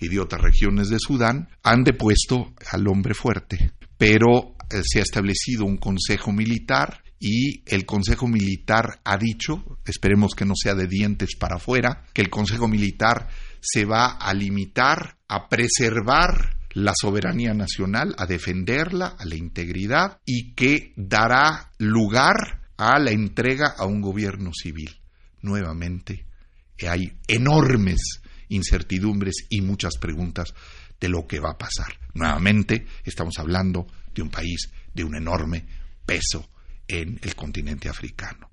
y 0.00 0.08
de 0.08 0.20
otras 0.20 0.42
regiones 0.42 0.90
de 0.90 0.98
Sudán, 0.98 1.48
han 1.62 1.82
depuesto 1.82 2.52
al 2.70 2.86
hombre 2.88 3.14
fuerte. 3.14 3.72
Pero 3.96 4.54
eh, 4.70 4.82
se 4.84 4.98
ha 4.98 5.02
establecido 5.02 5.64
un 5.64 5.78
consejo 5.78 6.30
militar 6.30 7.02
y 7.18 7.62
el 7.66 7.86
Consejo 7.86 8.26
Militar 8.28 9.00
ha 9.04 9.16
dicho, 9.16 9.78
esperemos 9.86 10.34
que 10.34 10.44
no 10.44 10.54
sea 10.54 10.74
de 10.74 10.86
dientes 10.86 11.36
para 11.36 11.56
afuera, 11.56 12.04
que 12.12 12.22
el 12.22 12.30
Consejo 12.30 12.68
Militar 12.68 13.28
se 13.60 13.84
va 13.84 14.12
a 14.12 14.32
limitar 14.34 15.16
a 15.28 15.48
preservar 15.48 16.56
la 16.70 16.92
soberanía 16.94 17.54
nacional, 17.54 18.14
a 18.18 18.26
defenderla, 18.26 19.16
a 19.18 19.24
la 19.24 19.34
integridad 19.34 20.20
y 20.26 20.52
que 20.52 20.92
dará 20.96 21.72
lugar 21.78 22.60
a 22.76 22.98
la 22.98 23.12
entrega 23.12 23.68
a 23.68 23.86
un 23.86 24.02
gobierno 24.02 24.50
civil. 24.52 25.00
Nuevamente, 25.40 26.26
hay 26.86 27.12
enormes 27.26 28.20
incertidumbres 28.48 29.46
y 29.48 29.62
muchas 29.62 29.96
preguntas 29.96 30.52
de 31.00 31.08
lo 31.08 31.26
que 31.26 31.40
va 31.40 31.52
a 31.52 31.58
pasar. 31.58 31.98
Nuevamente, 32.12 32.86
estamos 33.04 33.38
hablando 33.38 33.86
de 34.14 34.22
un 34.22 34.28
país 34.28 34.70
de 34.92 35.04
un 35.04 35.16
enorme 35.16 35.64
peso 36.04 36.46
en 36.88 37.18
el 37.22 37.34
continente 37.34 37.88
africano. 37.88 38.50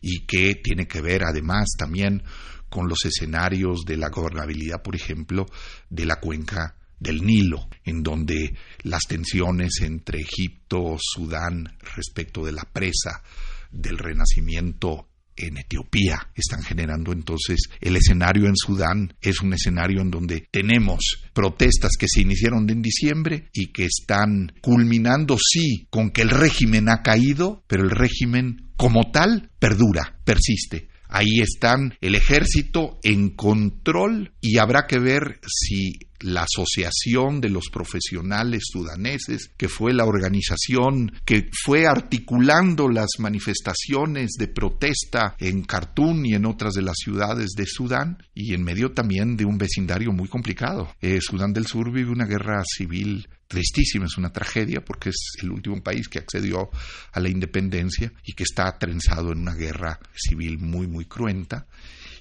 Y 0.00 0.26
que 0.26 0.56
tiene 0.56 0.86
que 0.86 1.00
ver 1.00 1.22
además 1.24 1.68
también 1.78 2.22
con 2.68 2.88
los 2.88 3.04
escenarios 3.04 3.82
de 3.86 3.96
la 3.96 4.08
gobernabilidad, 4.08 4.82
por 4.82 4.96
ejemplo, 4.96 5.46
de 5.88 6.06
la 6.06 6.20
cuenca 6.20 6.76
del 6.98 7.24
Nilo, 7.24 7.68
en 7.84 8.02
donde 8.02 8.54
las 8.82 9.02
tensiones 9.06 9.80
entre 9.82 10.20
Egipto, 10.20 10.96
Sudán 10.98 11.76
respecto 11.94 12.44
de 12.44 12.52
la 12.52 12.64
presa 12.64 13.22
del 13.70 13.98
renacimiento 13.98 15.08
en 15.36 15.58
Etiopía 15.58 16.30
están 16.34 16.62
generando 16.62 17.12
entonces 17.12 17.68
el 17.80 17.96
escenario 17.96 18.46
en 18.46 18.56
Sudán 18.56 19.14
es 19.20 19.40
un 19.40 19.52
escenario 19.52 20.00
en 20.00 20.10
donde 20.10 20.48
tenemos 20.50 21.22
protestas 21.32 21.92
que 21.98 22.08
se 22.08 22.22
iniciaron 22.22 22.68
en 22.70 22.82
diciembre 22.82 23.48
y 23.52 23.72
que 23.72 23.86
están 23.86 24.52
culminando 24.60 25.36
sí 25.38 25.86
con 25.90 26.10
que 26.10 26.22
el 26.22 26.30
régimen 26.30 26.88
ha 26.88 27.02
caído, 27.02 27.64
pero 27.66 27.84
el 27.84 27.90
régimen 27.90 28.70
como 28.76 29.10
tal 29.10 29.50
perdura, 29.58 30.18
persiste. 30.24 30.88
Ahí 31.08 31.40
están 31.40 31.94
el 32.00 32.14
ejército 32.14 32.98
en 33.02 33.30
control 33.30 34.34
y 34.40 34.58
habrá 34.58 34.86
que 34.86 34.98
ver 34.98 35.40
si 35.46 35.92
la 36.20 36.42
Asociación 36.42 37.40
de 37.40 37.50
los 37.50 37.68
Profesionales 37.70 38.64
Sudaneses, 38.70 39.50
que 39.56 39.68
fue 39.68 39.92
la 39.92 40.04
organización 40.04 41.12
que 41.24 41.50
fue 41.64 41.86
articulando 41.86 42.88
las 42.88 43.08
manifestaciones 43.18 44.32
de 44.38 44.48
protesta 44.48 45.36
en 45.38 45.62
Khartoum 45.62 46.24
y 46.26 46.34
en 46.34 46.46
otras 46.46 46.74
de 46.74 46.82
las 46.82 46.96
ciudades 46.96 47.50
de 47.56 47.66
Sudán, 47.66 48.18
y 48.34 48.54
en 48.54 48.62
medio 48.62 48.92
también 48.92 49.36
de 49.36 49.44
un 49.44 49.58
vecindario 49.58 50.12
muy 50.12 50.28
complicado. 50.28 50.94
Eh, 51.00 51.20
Sudán 51.20 51.52
del 51.52 51.66
Sur 51.66 51.92
vive 51.92 52.10
una 52.10 52.26
guerra 52.26 52.62
civil 52.64 53.28
tristísima, 53.48 54.06
es 54.06 54.18
una 54.18 54.32
tragedia 54.32 54.84
porque 54.84 55.10
es 55.10 55.32
el 55.40 55.50
último 55.50 55.82
país 55.82 56.08
que 56.08 56.18
accedió 56.18 56.70
a 57.12 57.20
la 57.20 57.28
independencia 57.28 58.12
y 58.24 58.32
que 58.32 58.42
está 58.42 58.76
trenzado 58.78 59.32
en 59.32 59.40
una 59.40 59.54
guerra 59.54 60.00
civil 60.14 60.58
muy, 60.58 60.86
muy 60.86 61.04
cruenta. 61.04 61.66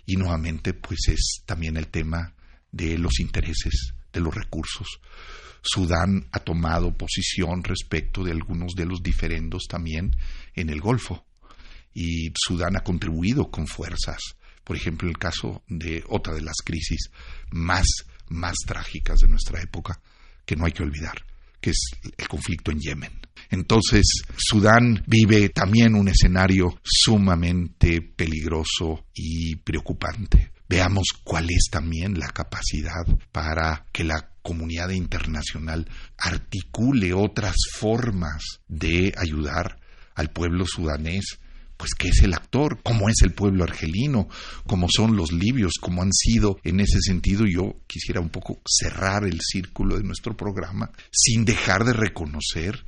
Y 0.05 0.17
nuevamente, 0.17 0.73
pues 0.73 0.99
es 1.07 1.41
también 1.45 1.77
el 1.77 1.87
tema 1.87 2.34
de 2.75 2.97
los 2.97 3.19
intereses, 3.19 3.93
de 4.11 4.19
los 4.19 4.35
recursos. 4.35 4.99
Sudán 5.61 6.27
ha 6.31 6.39
tomado 6.39 6.95
posición 6.95 7.63
respecto 7.63 8.23
de 8.23 8.31
algunos 8.31 8.73
de 8.73 8.85
los 8.85 9.01
diferendos 9.01 9.63
también 9.67 10.11
en 10.53 10.69
el 10.69 10.81
Golfo 10.81 11.25
y 11.93 12.31
Sudán 12.35 12.75
ha 12.75 12.81
contribuido 12.81 13.49
con 13.49 13.65
fuerzas. 13.65 14.19
Por 14.63 14.75
ejemplo, 14.75 15.07
en 15.07 15.15
el 15.15 15.17
caso 15.17 15.63
de 15.67 16.03
otra 16.09 16.33
de 16.33 16.41
las 16.41 16.57
crisis 16.63 17.09
más, 17.51 17.87
más 18.27 18.57
trágicas 18.67 19.19
de 19.19 19.29
nuestra 19.29 19.61
época, 19.61 20.01
que 20.45 20.57
no 20.57 20.65
hay 20.65 20.73
que 20.73 20.83
olvidar, 20.83 21.25
que 21.61 21.69
es 21.69 21.79
el 22.17 22.27
conflicto 22.27 22.71
en 22.71 22.79
Yemen. 22.79 23.13
Entonces, 23.51 24.03
Sudán 24.37 25.03
vive 25.07 25.49
también 25.49 25.95
un 25.95 26.09
escenario 26.09 26.79
sumamente 26.83 28.01
peligroso 28.01 29.05
y 29.13 29.55
preocupante 29.55 30.54
veamos 30.67 31.07
cuál 31.23 31.49
es 31.49 31.69
también 31.71 32.17
la 32.19 32.27
capacidad 32.27 33.05
para 33.31 33.85
que 33.91 34.03
la 34.03 34.29
comunidad 34.41 34.89
internacional 34.89 35.89
articule 36.17 37.13
otras 37.13 37.55
formas 37.73 38.43
de 38.67 39.13
ayudar 39.17 39.79
al 40.15 40.29
pueblo 40.29 40.65
sudanés 40.65 41.39
pues 41.77 41.93
que 41.93 42.07
es 42.07 42.21
el 42.21 42.33
actor, 42.33 42.79
cómo 42.83 43.09
es 43.09 43.21
el 43.21 43.33
pueblo 43.33 43.63
argelino, 43.63 44.29
cómo 44.65 44.87
son 44.89 45.15
los 45.15 45.31
libios, 45.31 45.73
cómo 45.81 46.01
han 46.01 46.13
sido 46.13 46.57
en 46.63 46.79
ese 46.79 46.99
sentido. 47.01 47.45
Yo 47.45 47.81
quisiera 47.87 48.21
un 48.21 48.29
poco 48.29 48.61
cerrar 48.65 49.25
el 49.25 49.39
círculo 49.41 49.97
de 49.97 50.03
nuestro 50.03 50.37
programa 50.37 50.91
sin 51.11 51.43
dejar 51.43 51.83
de 51.83 51.93
reconocer 51.93 52.85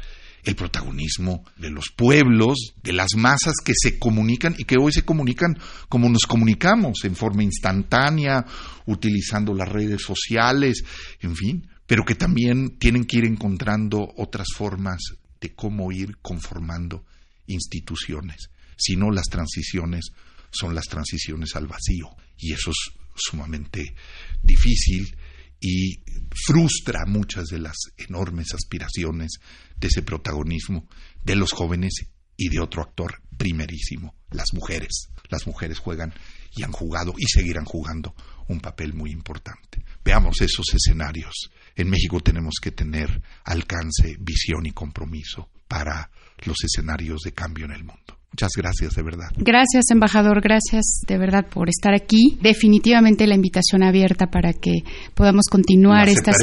el 0.48 0.56
protagonismo 0.56 1.44
de 1.58 1.70
los 1.70 1.90
pueblos, 1.94 2.74
de 2.82 2.94
las 2.94 3.16
masas 3.16 3.56
que 3.64 3.74
se 3.76 4.00
comunican 4.00 4.56
y 4.58 4.64
que 4.64 4.78
hoy 4.80 4.94
se 4.94 5.04
comunican 5.04 5.60
como 5.90 6.10
nos 6.10 6.26
comunicamos, 6.26 7.04
en 7.04 7.16
forma 7.16 7.44
instantánea, 7.44 8.46
utilizando 8.86 9.54
las 9.54 9.68
redes 9.68 10.02
sociales, 10.02 10.86
en 11.20 11.36
fin, 11.36 11.68
pero 11.86 12.06
que 12.06 12.16
también 12.16 12.78
tienen 12.78 13.04
que 13.04 13.18
ir 13.18 13.26
encontrando 13.26 14.14
otras 14.16 14.48
formas 14.56 15.00
de 15.42 15.54
cómo 15.54 15.92
ir 15.92 16.18
conformando 16.22 17.04
instituciones. 17.48 18.50
Si 18.78 18.96
no, 18.96 19.12
las 19.12 19.26
transiciones 19.26 20.12
son 20.50 20.74
las 20.74 20.86
transiciones 20.86 21.58
al 21.58 21.68
vacío 21.68 22.10
y 22.38 22.54
eso 22.54 22.72
es 22.72 22.92
sumamente 23.16 23.96
difícil 24.42 25.14
y 25.60 26.04
frustra 26.46 27.06
muchas 27.06 27.46
de 27.46 27.60
las 27.60 27.78
enormes 27.98 28.54
aspiraciones 28.54 29.40
de 29.76 29.88
ese 29.88 30.02
protagonismo 30.02 30.88
de 31.24 31.36
los 31.36 31.52
jóvenes 31.52 32.08
y 32.36 32.50
de 32.50 32.60
otro 32.60 32.84
actor 32.84 33.22
primerísimo, 33.38 34.16
las 34.30 34.54
mujeres. 34.54 35.10
Las 35.30 35.46
mujeres 35.48 35.80
juegan 35.80 36.14
y 36.56 36.64
han 36.64 36.72
jugado 36.72 37.14
y 37.18 37.26
seguirán 37.28 37.66
jugando 37.66 38.16
un 38.48 38.60
papel 38.60 38.94
muy 38.94 39.12
importante. 39.12 39.84
Veamos 40.06 40.42
esos 40.42 40.66
escenarios. 40.74 41.50
En 41.76 41.90
México 41.90 42.20
tenemos 42.22 42.56
que 42.62 42.72
tener 42.72 43.22
alcance, 43.44 44.16
visión 44.20 44.66
y 44.66 44.72
compromiso 44.72 45.50
para 45.68 46.10
los 46.46 46.58
escenarios 46.64 47.22
de 47.22 47.34
cambio 47.34 47.66
en 47.66 47.72
el 47.72 47.84
mundo. 47.84 48.17
Muchas 48.34 48.52
gracias, 48.56 48.94
de 48.94 49.04
verdad. 49.04 49.30
Gracias, 49.38 49.90
embajador. 49.90 50.42
Gracias, 50.42 51.02
de 51.08 51.18
verdad, 51.18 51.48
por 51.50 51.70
estar 51.70 51.96
aquí. 51.96 52.38
Definitivamente 52.42 53.26
la 53.26 53.34
invitación 53.34 53.82
abierta 53.82 54.28
para 54.28 54.54
que 54.54 54.84
podamos 55.16 55.46
continuar 55.50 56.08
estas 56.08 56.36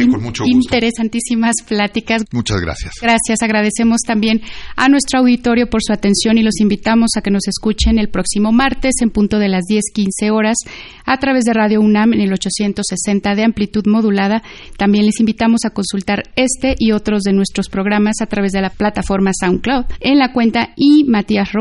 interesantísimas 0.44 1.55
pláticas. 1.68 2.25
Muchas 2.33 2.61
gracias. 2.61 2.94
Gracias. 3.01 3.42
Agradecemos 3.42 4.01
también 4.01 4.40
a 4.77 4.88
nuestro 4.88 5.20
auditorio 5.20 5.68
por 5.70 5.83
su 5.85 5.92
atención 5.92 6.37
y 6.37 6.42
los 6.42 6.59
invitamos 6.61 7.11
a 7.16 7.20
que 7.20 7.31
nos 7.31 7.47
escuchen 7.47 7.99
el 7.99 8.09
próximo 8.09 8.51
martes 8.51 8.94
en 9.01 9.11
punto 9.11 9.38
de 9.38 9.49
las 9.49 9.64
10:15 9.68 10.33
horas 10.33 10.57
a 11.05 11.18
través 11.18 11.44
de 11.44 11.53
Radio 11.53 11.81
UNAM 11.81 12.14
en 12.14 12.23
el 12.23 12.33
860 12.33 13.35
de 13.35 13.44
amplitud 13.44 13.87
modulada. 13.87 14.42
También 14.79 15.07
les 15.07 15.20
invitamos 15.20 15.61
a 15.64 15.70
consultar 15.70 16.25
este 16.35 16.75
y 16.79 16.92
otros 16.92 17.23
de 17.23 17.35
nuestros 17.35 17.68
programas 17.68 18.16
a 18.20 18.27
través 18.27 18.53
de 18.53 18.62
la 18.62 18.70
plataforma 18.70 19.31
SoundCloud 19.38 19.85
en 20.01 20.18
la 20.18 20.33
cuenta 20.33 20.70
y 20.77 21.05
Matías 21.05 21.53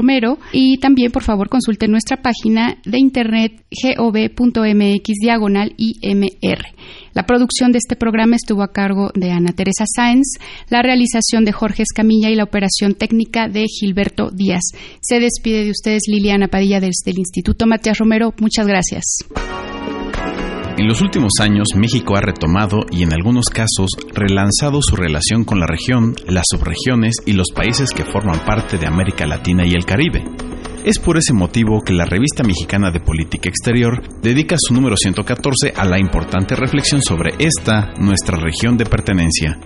Y 0.52 0.78
también 0.78 1.12
por 1.12 1.24
favor 1.24 1.50
consulten 1.50 1.92
nuestra 1.92 2.22
página 2.22 2.78
de 2.86 3.00
internet 3.00 3.66
gov.mx 3.98 5.14
diagonal 5.22 5.74
IMR. 5.78 6.66
La 7.14 7.26
producción 7.26 7.72
de 7.72 7.78
este 7.78 7.96
programa 7.96 8.36
estuvo 8.36 8.64
a 8.64 8.72
cargo 8.72 9.12
de 9.14 9.32
Ana 9.32 9.54
Teresa 9.54 9.86
Sáenz, 9.88 10.38
la 10.70 10.82
realización 10.82 11.46
de 11.46 11.52
Jorge 11.52 11.84
Escamilla 11.84 12.30
y 12.30 12.36
la 12.36 12.44
operación 12.44 12.96
técnica 12.96 13.48
de 13.48 13.66
Gilberto 13.68 14.30
Díaz. 14.32 14.64
Se 15.02 15.20
despide 15.20 15.64
de 15.64 15.72
ustedes 15.72 16.04
Liliana 16.08 16.48
Padilla 16.48 16.80
desde 16.80 17.12
el 17.12 17.20
Instituto 17.20 17.66
Matías 17.68 17.98
Romero. 17.98 18.34
Muchas 18.40 18.68
gracias. 18.68 19.04
En 20.76 20.88
los 20.88 21.02
últimos 21.02 21.34
años, 21.40 21.68
México 21.76 22.18
ha 22.18 22.22
retomado 22.22 22.80
y 22.90 23.04
en 23.04 23.14
algunos 23.14 23.46
casos 23.46 23.92
relanzado 24.12 24.82
su 24.82 24.96
relación 24.96 25.44
con 25.44 25.60
la 25.60 25.68
región, 25.68 26.16
las 26.28 26.46
subregiones 26.50 27.14
y 27.28 27.34
los 27.34 27.52
países 27.56 27.92
que 27.92 28.04
forman 28.04 28.44
parte 28.44 28.80
de 28.80 28.88
América 28.88 29.28
Latina 29.28 29.68
y 29.68 29.74
el 29.74 29.86
Caribe. 29.86 30.24
Es 30.84 30.98
por 30.98 31.18
ese 31.18 31.32
motivo 31.32 31.82
que 31.86 31.94
la 31.94 32.06
revista 32.06 32.44
mexicana 32.44 32.90
de 32.90 33.00
política 33.00 33.50
exterior 33.50 34.02
dedica 34.24 34.56
su 34.58 34.74
número 34.74 34.98
114 34.98 35.74
a 35.78 35.86
la 35.86 36.00
importante 36.00 36.56
reflexión 36.56 37.04
sobre 37.04 37.36
esta, 37.38 37.94
nuestra 38.00 38.38
región 38.38 38.76
de 38.76 38.86
pertenencia. 38.86 39.60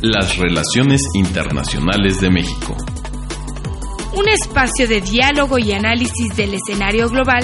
Las 0.04 0.38
relaciones 0.38 1.02
internacionales 1.16 2.22
de 2.22 2.30
México. 2.30 2.78
Un 4.14 4.28
espacio 4.30 4.88
de 4.88 5.02
diálogo 5.02 5.58
y 5.58 5.72
análisis 5.72 6.36
del 6.36 6.54
escenario 6.54 7.10
global 7.10 7.44